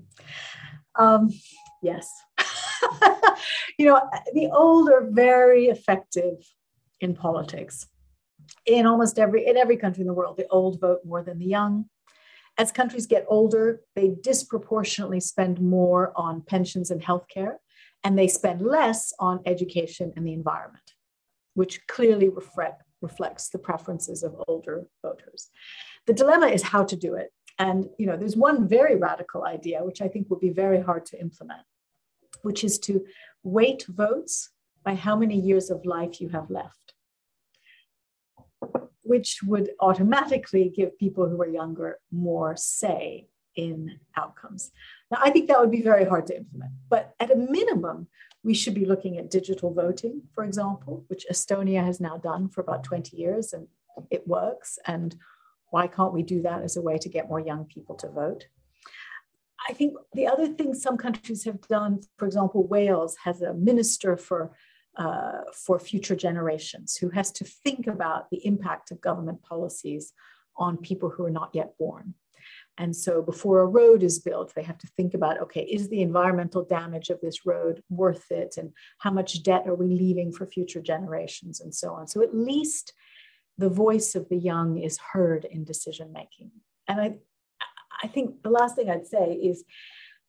um, 0.99 1.31
yes. 1.83 2.11
you 3.79 3.87
know, 3.87 4.01
the 4.35 4.51
old 4.53 4.91
are 4.91 5.09
very 5.11 5.67
effective 5.67 6.35
in 7.01 7.15
politics. 7.15 7.87
In 8.67 8.87
almost 8.87 9.19
every 9.19 9.47
in 9.47 9.57
every 9.57 9.77
country 9.77 10.03
in 10.03 10.07
the 10.07 10.13
world, 10.13 10.37
the 10.37 10.49
old 10.49 10.81
vote 10.81 11.01
more 11.05 11.23
than 11.23 11.39
the 11.39 11.47
young. 11.47 11.87
As 12.63 12.71
countries 12.71 13.09
get 13.09 13.27
older, 13.27 13.81
they 13.97 14.15
disproportionately 14.23 15.19
spend 15.19 15.61
more 15.61 16.13
on 16.15 16.43
pensions 16.43 16.93
and 16.93 17.03
healthcare, 17.03 17.57
and 18.05 18.17
they 18.17 18.29
spend 18.29 18.63
less 18.63 19.13
on 19.19 19.41
education 19.47 20.13
and 20.15 20.25
the 20.25 20.33
environment, 20.33 20.93
which 21.55 21.85
clearly 21.89 22.29
reflect, 22.29 22.85
reflects 23.01 23.49
the 23.49 23.59
preferences 23.59 24.23
of 24.23 24.41
older 24.47 24.87
voters. 25.03 25.51
The 26.07 26.13
dilemma 26.13 26.47
is 26.47 26.63
how 26.63 26.85
to 26.85 26.95
do 26.95 27.17
it. 27.17 27.33
And 27.59 27.89
you 27.99 28.07
know, 28.07 28.17
there's 28.17 28.37
one 28.37 28.69
very 28.69 28.95
radical 28.95 29.45
idea, 29.45 29.85
which 29.85 30.01
I 30.01 30.07
think 30.07 30.31
will 30.31 30.39
be 30.39 30.51
very 30.51 30.81
hard 30.81 31.05
to 31.07 31.21
implement, 31.21 31.63
which 32.43 32.63
is 32.63 32.79
to 32.87 33.05
weight 33.43 33.85
votes 33.89 34.51
by 34.85 34.95
how 34.95 35.17
many 35.17 35.37
years 35.37 35.69
of 35.69 35.85
life 35.85 36.21
you 36.21 36.29
have 36.29 36.49
left, 36.49 36.92
which 39.03 39.41
would 39.45 39.71
automatically 39.81 40.73
give 40.75 40.99
people 40.99 41.29
who 41.29 41.41
are 41.43 41.49
younger 41.49 41.99
more 42.11 42.57
say 42.57 43.29
in 43.55 43.99
outcomes. 44.17 44.71
Now, 45.11 45.19
I 45.21 45.31
think 45.31 45.49
that 45.49 45.61
would 45.61 45.71
be 45.71 45.83
very 45.83 46.05
hard 46.05 46.27
to 46.29 46.37
implement, 46.37 46.73
but 46.89 47.15
at 47.21 47.31
a 47.31 47.37
minimum, 47.37 48.09
we 48.45 48.55
should 48.55 48.75
be 48.75 48.87
looking 48.87 49.19
at 49.19 49.31
digital 49.31 49.73
voting, 49.73 50.23
for 50.35 50.45
example, 50.45 51.05
which 51.09 51.27
Estonia 51.31 51.85
has 51.85 52.01
now 52.01 52.17
done 52.17 52.49
for 52.49 52.61
about 52.61 52.83
20 52.83 53.17
years 53.17 53.53
and 53.53 53.69
it 54.11 54.27
works. 54.27 54.79
And 54.87 55.15
why 55.71 55.87
can't 55.87 56.13
we 56.13 56.23
do 56.23 56.43
that 56.43 56.63
as 56.63 56.77
a 56.77 56.83
way 56.83 56.99
to 56.99 57.09
get 57.09 57.29
more 57.29 57.41
young 57.41 57.65
people 57.65 57.95
to 57.97 58.09
vote? 58.09 58.47
I 59.69 59.75
think 59.75 59.95
the 60.13 60.27
other 60.27 60.49
thing 60.49 60.75
some 60.75 60.97
countries 60.97 61.45
have 61.45 61.61
done, 61.69 62.01
for 62.17 62.27
example, 62.27 62.67
Wales 62.67 63.17
has 63.25 63.43
a 63.43 63.55
minister 63.55 64.17
for 64.17 64.51
uh, 64.97 65.41
for 65.55 65.79
future 65.79 66.17
generations 66.17 66.97
who 66.97 67.09
has 67.11 67.31
to 67.33 67.45
think 67.45 67.87
about 67.87 68.31
the 68.31 68.45
impact 68.47 68.91
of 68.91 69.01
government 69.01 69.43
policies 69.43 70.13
on 70.57 70.77
people 70.77 71.09
who 71.09 71.25
are 71.25 71.31
not 71.31 71.51
yet 71.55 71.77
born. 71.79 72.15
And 72.79 72.95
so 72.97 73.23
before 73.23 73.61
a 73.61 73.67
road 73.67 74.03
is 74.03 74.19
built, 74.19 74.55
they 74.55 74.63
have 74.63 74.79
to 74.79 74.87
think 74.87 75.15
about 75.15 75.41
okay, 75.41 75.63
is 75.63 75.89
the 75.89 76.03
environmental 76.03 76.65
damage 76.65 77.11
of 77.11 77.21
this 77.21 77.45
road 77.45 77.83
worth 77.91 78.31
it? 78.31 78.57
And 78.57 78.73
how 78.99 79.11
much 79.11 79.43
debt 79.43 79.67
are 79.67 79.75
we 79.75 79.89
leaving 79.89 80.33
for 80.33 80.47
future 80.47 80.81
generations 80.81 81.61
and 81.61 81.75
so 81.75 81.93
on? 81.93 82.07
So 82.07 82.23
at 82.23 82.35
least 82.35 82.93
the 83.59 83.69
voice 83.69 84.15
of 84.15 84.29
the 84.29 84.37
young 84.37 84.79
is 84.79 84.99
heard 85.13 85.45
in 85.45 85.65
decision 85.65 86.13
making. 86.13 86.51
And 86.89 87.01
I, 87.01 87.15
I 88.03 88.09
think 88.09 88.43
the 88.43 88.51
last 88.51 88.77
thing 88.77 88.91
I'd 88.91 89.07
say 89.07 89.35
is, 89.35 89.65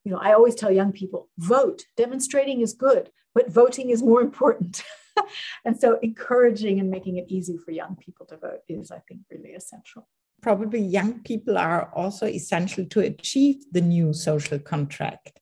you 0.03 0.11
know, 0.11 0.19
I 0.19 0.33
always 0.33 0.55
tell 0.55 0.71
young 0.71 0.91
people 0.91 1.29
vote. 1.37 1.85
Demonstrating 1.95 2.61
is 2.61 2.73
good, 2.73 3.09
but 3.33 3.51
voting 3.51 3.89
is 3.89 4.01
more 4.01 4.21
important. 4.21 4.83
and 5.65 5.79
so 5.79 5.99
encouraging 6.01 6.79
and 6.79 6.89
making 6.89 7.17
it 7.17 7.25
easy 7.27 7.57
for 7.57 7.71
young 7.71 7.95
people 7.95 8.25
to 8.27 8.37
vote 8.37 8.61
is, 8.67 8.91
I 8.91 8.99
think, 9.07 9.21
really 9.29 9.51
essential 9.51 10.07
probably 10.43 10.81
young 10.81 11.23
people 11.23 11.57
are 11.57 11.89
also 11.95 12.27
essential 12.27 12.85
to 12.85 12.99
achieve 12.99 13.63
the 13.71 13.81
new 13.81 14.13
social 14.13 14.59
contract. 14.59 15.39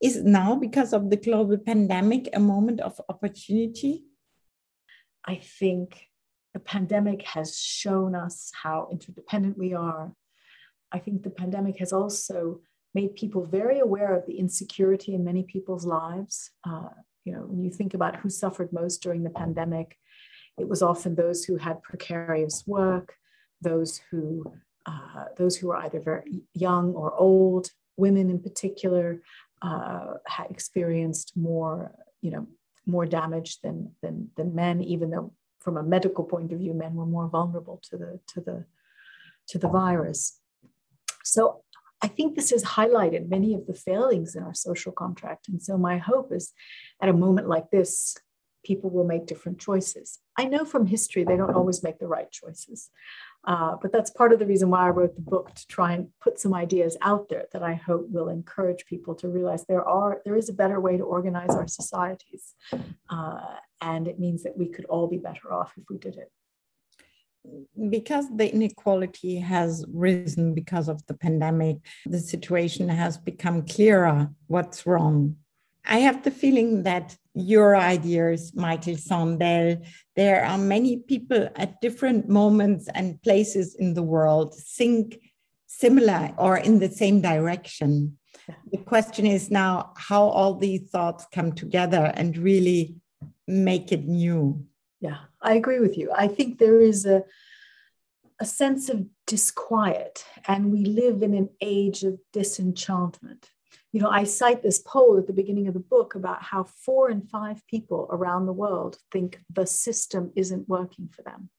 Is 0.00 0.22
now, 0.22 0.54
because 0.54 0.92
of 0.92 1.08
the 1.08 1.16
global 1.16 1.56
pandemic, 1.56 2.28
a 2.34 2.38
moment 2.38 2.80
of 2.80 3.00
opportunity? 3.08 4.04
I 5.24 5.36
think 5.36 6.08
the 6.52 6.60
pandemic 6.60 7.22
has 7.22 7.58
shown 7.58 8.14
us 8.14 8.52
how 8.62 8.88
interdependent 8.92 9.56
we 9.56 9.72
are. 9.72 10.14
I 10.92 10.98
think 10.98 11.22
the 11.22 11.30
pandemic 11.30 11.78
has 11.78 11.92
also 11.92 12.60
made 12.94 13.16
people 13.16 13.46
very 13.46 13.80
aware 13.80 14.14
of 14.14 14.26
the 14.26 14.38
insecurity 14.38 15.14
in 15.14 15.24
many 15.24 15.42
people's 15.42 15.86
lives. 15.86 16.50
Uh, 16.68 16.90
you 17.24 17.32
know, 17.32 17.40
when 17.40 17.62
you 17.64 17.70
think 17.70 17.94
about 17.94 18.16
who 18.16 18.28
suffered 18.28 18.72
most 18.72 19.02
during 19.02 19.22
the 19.22 19.30
pandemic, 19.30 19.98
it 20.58 20.68
was 20.68 20.82
often 20.82 21.14
those 21.14 21.44
who 21.44 21.56
had 21.56 21.82
precarious 21.82 22.64
work, 22.66 23.16
those 23.60 24.00
who 24.10 24.52
uh, 24.86 25.24
those 25.38 25.56
who 25.56 25.70
are 25.70 25.78
either 25.78 25.98
very 25.98 26.42
young 26.52 26.92
or 26.92 27.14
old, 27.14 27.70
women 27.96 28.28
in 28.28 28.38
particular, 28.38 29.22
uh, 29.62 30.14
had 30.26 30.50
experienced 30.50 31.32
more, 31.34 31.90
you 32.20 32.30
know, 32.30 32.46
more 32.84 33.06
damage 33.06 33.60
than, 33.62 33.92
than 34.02 34.28
than 34.36 34.54
men, 34.54 34.82
even 34.82 35.10
though 35.10 35.32
from 35.58 35.78
a 35.78 35.82
medical 35.82 36.24
point 36.24 36.52
of 36.52 36.58
view, 36.58 36.74
men 36.74 36.94
were 36.94 37.06
more 37.06 37.28
vulnerable 37.28 37.80
to 37.90 37.96
the 37.96 38.20
to 38.26 38.40
the 38.42 38.64
to 39.48 39.58
the 39.58 39.68
virus. 39.68 40.38
So 41.24 41.63
I 42.04 42.08
think 42.08 42.34
this 42.34 42.50
has 42.50 42.62
highlighted 42.62 43.30
many 43.30 43.54
of 43.54 43.66
the 43.66 43.72
failings 43.72 44.36
in 44.36 44.42
our 44.42 44.52
social 44.52 44.92
contract. 44.92 45.48
And 45.48 45.62
so 45.62 45.78
my 45.78 45.96
hope 45.96 46.34
is 46.34 46.52
at 47.00 47.08
a 47.08 47.14
moment 47.14 47.48
like 47.48 47.70
this, 47.70 48.14
people 48.62 48.90
will 48.90 49.06
make 49.06 49.24
different 49.24 49.58
choices. 49.58 50.18
I 50.36 50.44
know 50.44 50.66
from 50.66 50.84
history 50.86 51.24
they 51.24 51.38
don't 51.38 51.54
always 51.54 51.82
make 51.82 51.98
the 51.98 52.06
right 52.06 52.30
choices. 52.30 52.90
Uh, 53.46 53.76
but 53.80 53.90
that's 53.90 54.10
part 54.10 54.34
of 54.34 54.38
the 54.38 54.44
reason 54.44 54.68
why 54.68 54.86
I 54.86 54.90
wrote 54.90 55.14
the 55.14 55.22
book 55.22 55.54
to 55.54 55.66
try 55.66 55.94
and 55.94 56.08
put 56.20 56.38
some 56.38 56.52
ideas 56.52 56.98
out 57.00 57.30
there 57.30 57.46
that 57.54 57.62
I 57.62 57.72
hope 57.72 58.06
will 58.10 58.28
encourage 58.28 58.84
people 58.84 59.14
to 59.16 59.28
realize 59.28 59.64
there 59.64 59.88
are 59.88 60.20
there 60.26 60.36
is 60.36 60.50
a 60.50 60.54
better 60.54 60.80
way 60.80 60.98
to 60.98 61.04
organize 61.04 61.54
our 61.54 61.68
societies, 61.68 62.54
uh, 63.10 63.56
and 63.80 64.08
it 64.08 64.18
means 64.18 64.42
that 64.44 64.56
we 64.56 64.68
could 64.68 64.86
all 64.86 65.08
be 65.08 65.18
better 65.18 65.52
off 65.52 65.72
if 65.76 65.84
we 65.90 65.98
did 65.98 66.16
it. 66.16 66.30
Because 67.90 68.26
the 68.34 68.52
inequality 68.52 69.36
has 69.36 69.84
risen 69.92 70.54
because 70.54 70.88
of 70.88 71.04
the 71.06 71.14
pandemic, 71.14 71.76
the 72.06 72.20
situation 72.20 72.88
has 72.88 73.18
become 73.18 73.66
clearer 73.66 74.30
what's 74.46 74.86
wrong 74.86 75.36
I 75.86 75.98
have 75.98 76.22
the 76.22 76.30
feeling 76.30 76.84
that 76.84 77.16
your 77.34 77.76
ideas, 77.76 78.54
Michael 78.54 78.96
Sandel, 78.96 79.82
there 80.16 80.44
are 80.44 80.56
many 80.56 80.98
people 80.98 81.48
at 81.56 81.80
different 81.80 82.28
moments 82.28 82.88
and 82.94 83.22
places 83.22 83.74
in 83.74 83.94
the 83.94 84.02
world 84.02 84.54
think 84.54 85.20
similar 85.66 86.32
or 86.38 86.56
in 86.56 86.78
the 86.78 86.88
same 86.88 87.20
direction. 87.20 88.18
The 88.72 88.78
question 88.78 89.26
is 89.26 89.50
now 89.50 89.92
how 89.96 90.22
all 90.22 90.54
these 90.54 90.88
thoughts 90.90 91.26
come 91.32 91.52
together 91.52 92.12
and 92.14 92.36
really 92.36 92.96
make 93.46 93.92
it 93.92 94.06
new. 94.06 94.64
Yeah, 95.04 95.18
I 95.42 95.52
agree 95.52 95.80
with 95.80 95.98
you. 95.98 96.10
I 96.16 96.28
think 96.28 96.58
there 96.58 96.80
is 96.80 97.04
a, 97.04 97.24
a 98.40 98.46
sense 98.46 98.88
of 98.88 99.04
disquiet, 99.26 100.24
and 100.48 100.72
we 100.72 100.86
live 100.86 101.22
in 101.22 101.34
an 101.34 101.50
age 101.60 102.04
of 102.04 102.18
disenchantment 102.32 103.50
You 103.92 104.00
know, 104.00 104.08
I 104.08 104.24
cite 104.24 104.62
this 104.62 104.78
poll 104.78 105.18
at 105.18 105.26
the 105.26 105.34
beginning 105.40 105.68
of 105.68 105.74
the 105.74 105.88
book 105.96 106.14
about 106.14 106.42
how 106.42 106.64
four 106.64 107.10
in 107.10 107.20
five 107.20 107.60
people 107.66 108.08
around 108.10 108.46
the 108.46 108.58
world 108.64 108.96
think 109.12 109.40
the 109.52 109.66
system 109.66 110.32
isn't 110.36 110.70
working 110.70 111.10
for 111.14 111.20
them. 111.20 111.50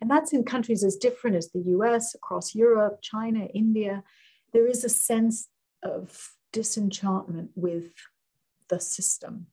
And 0.00 0.10
that's 0.10 0.32
in 0.32 0.44
countries 0.44 0.82
as 0.82 0.96
different 0.96 1.36
as 1.36 1.50
the 1.50 1.64
US, 1.76 2.14
across 2.14 2.54
Europe, 2.54 3.00
China, 3.02 3.44
India. 3.62 4.02
There 4.54 4.66
is 4.66 4.84
a 4.84 4.88
sense 4.88 5.48
of 5.82 6.30
disenchantment 6.50 7.50
with 7.54 7.92
the 8.70 8.80
system. 8.80 9.48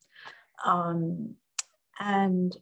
Um, 0.64 1.36
and 2.00 2.56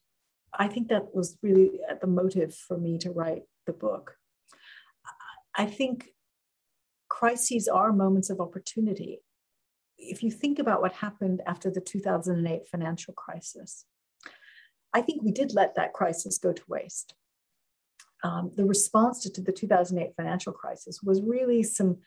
I 0.59 0.69
think 0.69 0.89
that 0.89 1.15
was 1.15 1.37
really 1.43 1.81
the 2.01 2.07
motive 2.07 2.55
for 2.55 2.79
me 2.79 2.99
to 2.99 3.11
write 3.11 3.43
the 3.67 3.73
book. 3.73 4.17
I 5.55 5.67
think 5.67 6.09
crises 7.09 7.69
are 7.69 7.93
moments 7.93 8.31
of 8.31 8.41
opportunity. 8.41 9.21
If 9.99 10.23
you 10.23 10.31
think 10.31 10.59
about 10.59 10.83
what 10.83 10.93
happened 10.93 11.43
after 11.47 11.71
the 11.71 11.81
2008 11.81 12.69
financial 12.69 13.15
crisis, 13.15 13.87
I 14.93 15.03
think 15.03 15.23
we 15.23 15.33
did 15.33 15.55
let 15.55 15.75
that 15.77 15.93
crisis 15.93 16.39
go 16.39 16.53
to 16.53 16.63
waste. 16.69 17.15
Um, 18.25 18.51
the 18.57 18.65
response 18.65 19.21
to, 19.23 19.33
to 19.33 19.41
the 19.41 19.53
2008 19.53 20.15
financial 20.17 20.53
crisis 20.53 21.03
was 21.03 21.23
really 21.23 21.63
some 21.63 21.99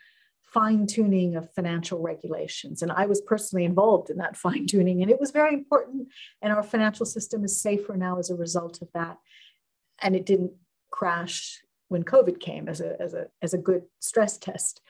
fine 0.53 0.87
tuning 0.87 1.35
of 1.35 1.53
financial 1.53 2.01
regulations. 2.01 2.81
And 2.81 2.91
I 2.91 3.05
was 3.05 3.21
personally 3.21 3.65
involved 3.65 4.09
in 4.09 4.17
that 4.17 4.37
fine 4.45 4.65
tuning, 4.65 5.01
and 5.01 5.11
it 5.11 5.19
was 5.19 5.31
very 5.31 5.53
important. 5.53 6.09
And 6.41 6.51
our 6.53 6.63
financial 6.63 7.05
system 7.05 7.43
is 7.43 7.61
safer 7.61 7.95
now 7.95 8.19
as 8.19 8.29
a 8.29 8.35
result 8.35 8.81
of 8.81 8.89
that. 8.93 9.17
And 10.01 10.15
it 10.15 10.25
didn't 10.25 10.53
crash 10.91 11.61
when 11.89 12.03
COVID 12.03 12.39
came 12.39 12.69
as 12.69 12.81
a, 12.81 12.99
as 13.01 13.13
a, 13.13 13.27
as 13.41 13.53
a 13.53 13.57
good 13.57 13.83
stress 13.99 14.37
test. 14.37 14.81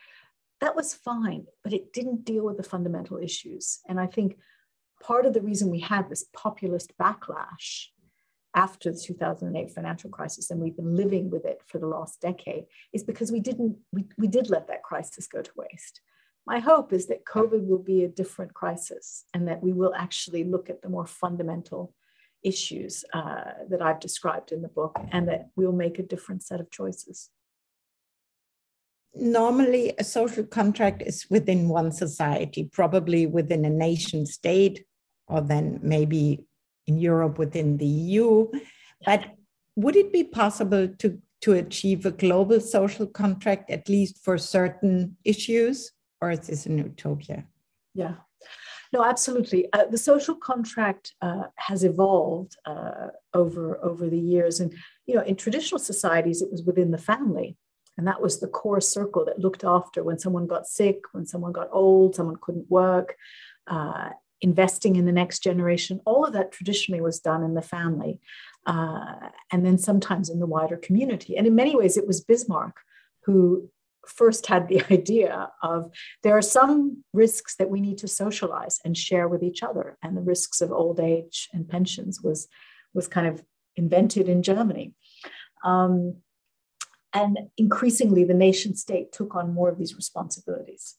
That 0.61 0.75
was 0.75 0.93
fine, 0.93 1.45
but 1.63 1.73
it 1.73 1.93
didn't 1.93 2.25
deal 2.25 2.43
with 2.43 2.57
the 2.57 2.63
fundamental 2.63 3.17
issues. 3.17 3.79
And 3.87 3.99
I 3.99 4.07
think 4.07 4.37
part 5.01 5.25
of 5.25 5.33
the 5.33 5.41
reason 5.41 5.69
we 5.69 5.79
had 5.79 6.09
this 6.09 6.25
populist 6.33 6.97
backlash 6.97 7.87
after 8.55 8.91
the 8.91 8.99
2008 8.99 9.71
financial 9.71 10.09
crisis 10.09 10.49
and 10.49 10.59
we've 10.59 10.75
been 10.75 10.95
living 10.95 11.29
with 11.29 11.45
it 11.45 11.61
for 11.67 11.77
the 11.77 11.87
last 11.87 12.19
decade 12.19 12.65
is 12.93 13.03
because 13.03 13.31
we 13.31 13.39
didn't 13.39 13.77
we, 13.91 14.05
we 14.17 14.27
did 14.27 14.49
let 14.49 14.67
that 14.67 14.83
crisis 14.83 15.27
go 15.27 15.41
to 15.41 15.51
waste. 15.55 16.01
My 16.47 16.59
hope 16.59 16.91
is 16.91 17.05
that 17.07 17.25
covid 17.25 17.67
will 17.67 17.83
be 17.83 18.03
a 18.03 18.07
different 18.07 18.53
crisis 18.53 19.25
and 19.33 19.47
that 19.47 19.61
we 19.61 19.71
will 19.71 19.93
actually 19.95 20.43
look 20.43 20.69
at 20.69 20.81
the 20.81 20.89
more 20.89 21.05
fundamental 21.05 21.93
issues 22.41 23.03
uh, 23.13 23.51
that 23.69 23.81
i've 23.81 23.99
described 23.99 24.53
in 24.53 24.61
the 24.61 24.69
book 24.69 24.97
and 25.11 25.27
that 25.27 25.49
we'll 25.57 25.73
make 25.73 25.99
a 25.99 26.03
different 26.03 26.41
set 26.41 26.59
of 26.59 26.71
choices. 26.71 27.29
Normally 29.13 29.93
a 29.97 30.03
social 30.03 30.45
contract 30.45 31.01
is 31.01 31.27
within 31.29 31.67
one 31.67 31.91
society 31.91 32.69
probably 32.71 33.25
within 33.27 33.65
a 33.65 33.69
nation 33.69 34.25
state 34.25 34.85
or 35.27 35.41
then 35.41 35.79
maybe 35.83 36.45
in 36.89 36.97
Europe 36.97 37.37
within 37.37 37.77
the 37.77 37.85
EU. 37.85 38.47
But 39.05 39.21
would 39.75 39.95
it 39.95 40.11
be 40.11 40.25
possible 40.25 40.89
to, 41.01 41.07
to 41.41 41.53
achieve 41.53 42.05
a 42.05 42.11
global 42.11 42.59
social 42.59 43.07
contract, 43.07 43.71
at 43.71 43.87
least 43.87 44.23
for 44.25 44.37
certain 44.37 45.15
issues, 45.23 45.91
or 46.21 46.31
is 46.31 46.47
this 46.47 46.65
an 46.65 46.77
utopia? 46.77 47.45
Yeah. 47.93 48.15
No, 48.91 49.05
absolutely. 49.05 49.71
Uh, 49.71 49.85
the 49.85 49.97
social 49.97 50.35
contract 50.35 51.13
uh, 51.21 51.43
has 51.55 51.83
evolved 51.83 52.57
uh, 52.65 53.09
over 53.35 53.63
over 53.83 54.09
the 54.09 54.23
years, 54.33 54.59
and 54.59 54.73
you 55.05 55.13
know, 55.15 55.21
in 55.21 55.35
traditional 55.35 55.79
societies, 55.79 56.41
it 56.41 56.51
was 56.51 56.63
within 56.63 56.89
the 56.89 56.97
family, 57.11 57.55
and 57.97 58.07
that 58.07 58.19
was 58.19 58.39
the 58.39 58.47
core 58.47 58.81
circle 58.81 59.23
that 59.25 59.37
looked 59.45 59.63
after 59.63 60.03
when 60.03 60.17
someone 60.17 60.47
got 60.47 60.65
sick, 60.65 60.97
when 61.11 61.27
someone 61.27 61.51
got 61.51 61.69
old, 61.71 62.15
someone 62.15 62.37
couldn't 62.41 62.69
work, 62.71 63.15
uh, 63.67 64.09
investing 64.41 64.95
in 64.95 65.05
the 65.05 65.11
next 65.11 65.39
generation, 65.43 66.01
all 66.05 66.25
of 66.25 66.33
that 66.33 66.51
traditionally 66.51 67.01
was 67.01 67.19
done 67.19 67.43
in 67.43 67.53
the 67.53 67.61
family 67.61 68.19
uh, 68.65 69.29
and 69.51 69.65
then 69.65 69.77
sometimes 69.77 70.29
in 70.29 70.39
the 70.39 70.45
wider 70.45 70.77
community. 70.77 71.37
And 71.37 71.47
in 71.47 71.55
many 71.55 71.75
ways, 71.75 71.97
it 71.97 72.07
was 72.07 72.21
Bismarck 72.21 72.79
who 73.25 73.69
first 74.07 74.47
had 74.47 74.67
the 74.67 74.83
idea 74.91 75.51
of 75.61 75.91
there 76.23 76.37
are 76.37 76.41
some 76.41 77.03
risks 77.13 77.55
that 77.55 77.69
we 77.69 77.81
need 77.81 77.97
to 77.99 78.07
socialize 78.07 78.79
and 78.83 78.97
share 78.97 79.27
with 79.27 79.43
each 79.43 79.63
other. 79.63 79.97
And 80.03 80.15
the 80.15 80.21
risks 80.21 80.61
of 80.61 80.71
old 80.71 80.99
age 80.99 81.49
and 81.53 81.67
pensions 81.67 82.21
was, 82.21 82.47
was 82.93 83.07
kind 83.07 83.27
of 83.27 83.43
invented 83.75 84.27
in 84.27 84.43
Germany. 84.43 84.93
Um, 85.63 86.17
and 87.13 87.37
increasingly, 87.57 88.23
the 88.23 88.33
nation 88.33 88.75
state 88.75 89.11
took 89.11 89.35
on 89.35 89.53
more 89.53 89.69
of 89.69 89.77
these 89.77 89.95
responsibilities. 89.95 90.95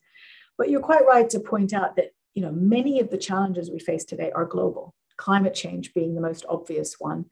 But 0.59 0.71
you're 0.71 0.81
quite 0.81 1.07
right 1.07 1.31
to 1.31 1.41
point 1.41 1.73
out 1.73 1.97
that 1.97 2.11
you 2.35 2.43
know, 2.43 2.53
many 2.53 3.01
of 3.01 3.11
the 3.11 3.19
challenges 3.19 3.71
we 3.71 3.79
face 3.79 4.05
today 4.05 4.31
are 4.33 4.45
global, 4.45 4.95
climate 5.17 5.55
change 5.55 5.95
being 5.95 6.15
the 6.15 6.21
most 6.21 6.45
obvious 6.49 6.97
one. 6.99 7.27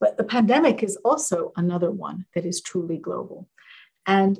But 0.00 0.16
the 0.16 0.24
pandemic 0.24 0.82
is 0.82 0.96
also 1.04 1.52
another 1.56 1.90
one 1.90 2.26
that 2.34 2.44
is 2.44 2.60
truly 2.60 2.98
global. 2.98 3.48
And 4.06 4.38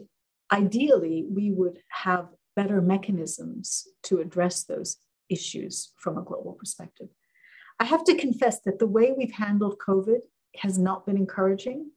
ideally, 0.53 1.25
we 1.29 1.51
would 1.51 1.79
have 1.89 2.29
better 2.55 2.81
mechanisms 2.81 3.89
to 4.05 4.21
address 4.21 4.65
those 4.65 4.99
issues 5.29 5.93
from 5.99 6.19
a 6.19 6.23
global 6.23 6.53
perspective. 6.53 7.09
I 7.81 7.85
have 7.85 8.05
to 8.05 8.17
confess 8.17 8.61
that 8.61 8.79
the 8.79 8.87
way 8.87 9.13
we've 9.17 9.33
handled 9.33 9.79
COVID 9.87 10.21
has 10.57 10.79
not 10.79 11.05
been 11.05 11.17
encouraging. 11.17 11.91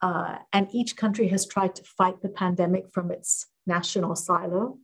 Uh, 0.00 0.38
and 0.52 0.68
each 0.72 0.96
country 0.96 1.28
has 1.28 1.46
tried 1.46 1.74
to 1.76 1.84
fight 1.84 2.22
the 2.22 2.28
pandemic 2.28 2.90
from 2.90 3.10
its 3.10 3.46
national 3.66 4.16
silo. 4.16 4.78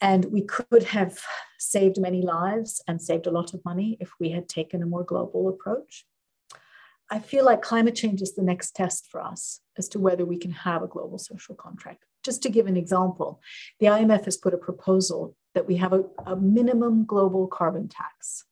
And 0.00 0.26
we 0.26 0.42
could 0.42 0.84
have 0.84 1.20
saved 1.58 2.00
many 2.00 2.22
lives 2.22 2.82
and 2.88 3.00
saved 3.00 3.26
a 3.26 3.30
lot 3.30 3.52
of 3.52 3.64
money 3.64 3.98
if 4.00 4.12
we 4.18 4.30
had 4.30 4.48
taken 4.48 4.82
a 4.82 4.86
more 4.86 5.04
global 5.04 5.48
approach. 5.48 6.06
I 7.10 7.18
feel 7.18 7.44
like 7.44 7.60
climate 7.60 7.96
change 7.96 8.22
is 8.22 8.34
the 8.34 8.42
next 8.42 8.74
test 8.76 9.08
for 9.10 9.20
us 9.20 9.60
as 9.76 9.88
to 9.88 9.98
whether 9.98 10.24
we 10.24 10.38
can 10.38 10.52
have 10.52 10.82
a 10.82 10.86
global 10.86 11.18
social 11.18 11.54
contract. 11.54 12.04
Just 12.24 12.42
to 12.42 12.48
give 12.48 12.66
an 12.66 12.76
example, 12.76 13.40
the 13.80 13.86
IMF 13.86 14.24
has 14.26 14.36
put 14.36 14.54
a 14.54 14.58
proposal 14.58 15.36
that 15.54 15.66
we 15.66 15.76
have 15.76 15.92
a, 15.92 16.04
a 16.24 16.36
minimum 16.36 17.04
global 17.04 17.48
carbon 17.48 17.88
tax 17.88 18.44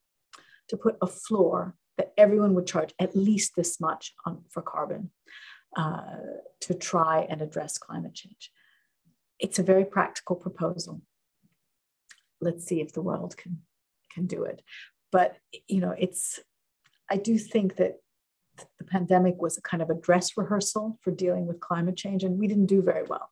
to 0.68 0.76
put 0.76 0.96
a 1.00 1.06
floor 1.06 1.76
that 1.98 2.12
everyone 2.18 2.54
would 2.54 2.66
charge 2.66 2.92
at 2.98 3.16
least 3.16 3.54
this 3.54 3.80
much 3.80 4.12
on, 4.26 4.42
for 4.48 4.62
carbon 4.62 5.10
uh, 5.76 6.16
to 6.60 6.74
try 6.74 7.26
and 7.28 7.40
address 7.40 7.78
climate 7.78 8.14
change. 8.14 8.50
It's 9.38 9.58
a 9.58 9.62
very 9.62 9.84
practical 9.84 10.34
proposal 10.34 11.02
let's 12.40 12.64
see 12.64 12.80
if 12.80 12.92
the 12.92 13.02
world 13.02 13.36
can 13.36 13.62
can 14.12 14.26
do 14.26 14.44
it. 14.44 14.62
But 15.10 15.36
you 15.66 15.80
know 15.80 15.94
it's 15.98 16.40
i 17.10 17.16
do 17.16 17.38
think 17.38 17.76
that 17.76 17.94
the 18.78 18.84
pandemic 18.84 19.40
was 19.40 19.56
a 19.56 19.62
kind 19.62 19.82
of 19.82 19.90
a 19.90 19.94
dress 19.94 20.36
rehearsal 20.36 20.98
for 21.02 21.10
dealing 21.10 21.46
with 21.46 21.60
climate 21.60 21.96
change 21.96 22.24
and 22.24 22.38
we 22.38 22.46
didn't 22.46 22.66
do 22.66 22.82
very 22.82 23.04
well. 23.04 23.30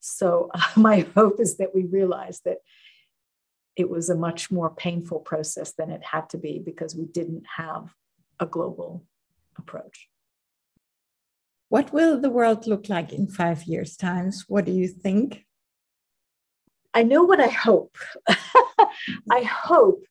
So 0.00 0.50
uh, 0.54 0.60
my 0.76 1.06
hope 1.14 1.40
is 1.40 1.56
that 1.56 1.74
we 1.74 1.84
realize 1.84 2.40
that 2.44 2.58
it 3.76 3.88
was 3.88 4.10
a 4.10 4.16
much 4.16 4.50
more 4.50 4.70
painful 4.70 5.20
process 5.20 5.72
than 5.72 5.90
it 5.90 6.02
had 6.04 6.28
to 6.30 6.38
be 6.38 6.58
because 6.58 6.96
we 6.96 7.04
didn't 7.06 7.44
have 7.56 7.94
a 8.40 8.46
global 8.46 9.04
approach. 9.56 10.08
What 11.68 11.92
will 11.92 12.20
the 12.20 12.30
world 12.30 12.66
look 12.66 12.88
like 12.88 13.12
in 13.12 13.28
five 13.28 13.64
years 13.64 13.96
times? 13.96 14.46
What 14.48 14.64
do 14.64 14.72
you 14.72 14.88
think 14.88 15.44
I 16.94 17.02
know 17.02 17.22
what 17.24 17.40
I 17.40 17.48
hope. 17.48 17.96
I 19.30 19.42
hope 19.42 20.04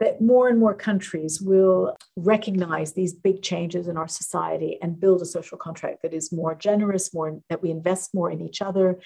that 0.00 0.20
more 0.20 0.48
and 0.48 0.58
more 0.58 0.74
countries 0.74 1.40
will 1.40 1.96
recognize 2.16 2.92
these 2.92 3.12
big 3.12 3.42
changes 3.42 3.88
in 3.88 3.96
our 3.96 4.08
society 4.08 4.78
and 4.82 4.98
build 4.98 5.22
a 5.22 5.26
social 5.26 5.56
contract 5.56 6.02
that 6.02 6.12
is 6.12 6.32
more 6.32 6.54
generous, 6.54 7.14
more 7.14 7.40
that 7.48 7.62
we 7.62 7.70
invest 7.70 8.14
more 8.14 8.30
in 8.30 8.40
each 8.40 8.60
other, 8.60 8.98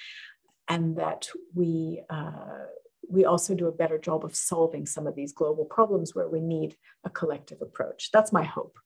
and 0.69 0.97
that 0.97 1.29
we 1.55 2.03
uh, 2.09 2.65
we 3.11 3.25
also 3.25 3.55
do 3.55 3.67
a 3.67 3.73
better 3.73 3.99
job 3.99 4.25
of 4.25 4.37
solving 4.37 4.87
some 4.87 5.07
of 5.07 5.15
these 5.15 5.33
global 5.33 5.65
problems 5.65 6.15
where 6.15 6.29
we 6.29 6.41
need 6.41 6.77
a 7.05 7.11
collective 7.11 7.63
approach. 7.63 8.11
That's 8.13 8.33
my 8.33 8.45
hope. 8.45 8.79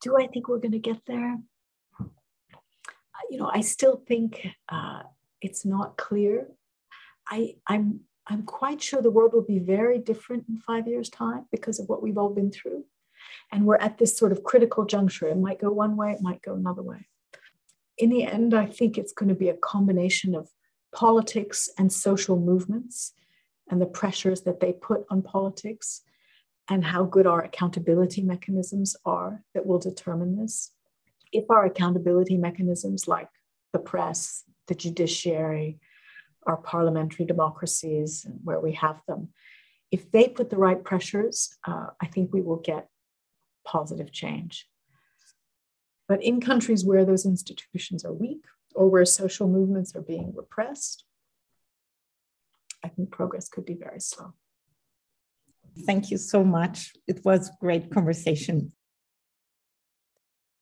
Do 0.00 0.16
I 0.16 0.26
think 0.26 0.48
we're 0.48 0.58
going 0.58 0.72
to 0.72 0.78
get 0.78 1.00
there? 1.06 1.36
You 3.30 3.38
know, 3.38 3.50
I 3.52 3.60
still 3.60 4.02
think 4.06 4.46
uh, 4.68 5.02
it's 5.40 5.64
not 5.64 5.96
clear 5.96 6.48
I, 7.28 7.56
I'm 7.66 8.00
I'm 8.28 8.42
quite 8.42 8.82
sure 8.82 9.00
the 9.00 9.10
world 9.10 9.32
will 9.32 9.42
be 9.42 9.60
very 9.60 9.98
different 9.98 10.46
in 10.48 10.58
five 10.58 10.88
years' 10.88 11.08
time 11.08 11.46
because 11.52 11.78
of 11.78 11.88
what 11.88 12.02
we've 12.02 12.18
all 12.18 12.34
been 12.34 12.50
through. 12.50 12.84
And 13.52 13.64
we're 13.64 13.76
at 13.76 13.98
this 13.98 14.16
sort 14.16 14.32
of 14.32 14.42
critical 14.42 14.84
juncture. 14.84 15.28
It 15.28 15.38
might 15.38 15.60
go 15.60 15.70
one 15.70 15.96
way, 15.96 16.12
it 16.12 16.20
might 16.20 16.42
go 16.42 16.54
another 16.54 16.82
way. 16.82 17.06
In 17.98 18.10
the 18.10 18.24
end, 18.24 18.52
I 18.52 18.66
think 18.66 18.98
it's 18.98 19.12
going 19.12 19.28
to 19.28 19.34
be 19.34 19.48
a 19.48 19.56
combination 19.56 20.34
of 20.34 20.48
politics 20.92 21.68
and 21.78 21.92
social 21.92 22.38
movements 22.38 23.12
and 23.70 23.80
the 23.80 23.86
pressures 23.86 24.42
that 24.42 24.60
they 24.60 24.72
put 24.72 25.06
on 25.08 25.22
politics 25.22 26.02
and 26.68 26.84
how 26.84 27.04
good 27.04 27.26
our 27.26 27.42
accountability 27.42 28.22
mechanisms 28.22 28.96
are 29.04 29.44
that 29.54 29.66
will 29.66 29.78
determine 29.78 30.36
this. 30.36 30.72
If 31.32 31.48
our 31.50 31.64
accountability 31.64 32.36
mechanisms 32.36 33.06
like 33.06 33.28
the 33.72 33.78
press, 33.78 34.42
the 34.66 34.74
judiciary, 34.74 35.78
our 36.46 36.56
parliamentary 36.56 37.26
democracies 37.26 38.26
where 38.44 38.60
we 38.60 38.72
have 38.72 39.00
them, 39.06 39.28
if 39.90 40.10
they 40.10 40.28
put 40.28 40.50
the 40.50 40.56
right 40.56 40.82
pressures, 40.82 41.56
uh, 41.66 41.88
I 42.00 42.06
think 42.06 42.32
we 42.32 42.40
will 42.40 42.56
get 42.56 42.88
positive 43.64 44.12
change. 44.12 44.66
But 46.08 46.22
in 46.22 46.40
countries 46.40 46.84
where 46.84 47.04
those 47.04 47.26
institutions 47.26 48.04
are 48.04 48.12
weak 48.12 48.44
or 48.74 48.88
where 48.88 49.04
social 49.04 49.48
movements 49.48 49.94
are 49.96 50.02
being 50.02 50.32
repressed, 50.34 51.04
I 52.84 52.88
think 52.88 53.10
progress 53.10 53.48
could 53.48 53.64
be 53.64 53.74
very 53.74 54.00
slow. 54.00 54.34
Thank 55.84 56.10
you 56.10 56.16
so 56.16 56.44
much. 56.44 56.94
It 57.06 57.24
was 57.24 57.50
great 57.60 57.90
conversation. 57.90 58.72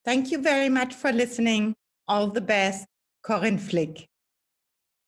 Thank 0.05 0.31
you 0.31 0.39
very 0.43 0.69
much 0.69 0.95
for 0.95 1.13
listening. 1.13 1.75
All 2.09 2.29
the 2.29 2.41
best, 2.41 2.87
Corinne 3.23 3.59
Flick. 3.59 4.09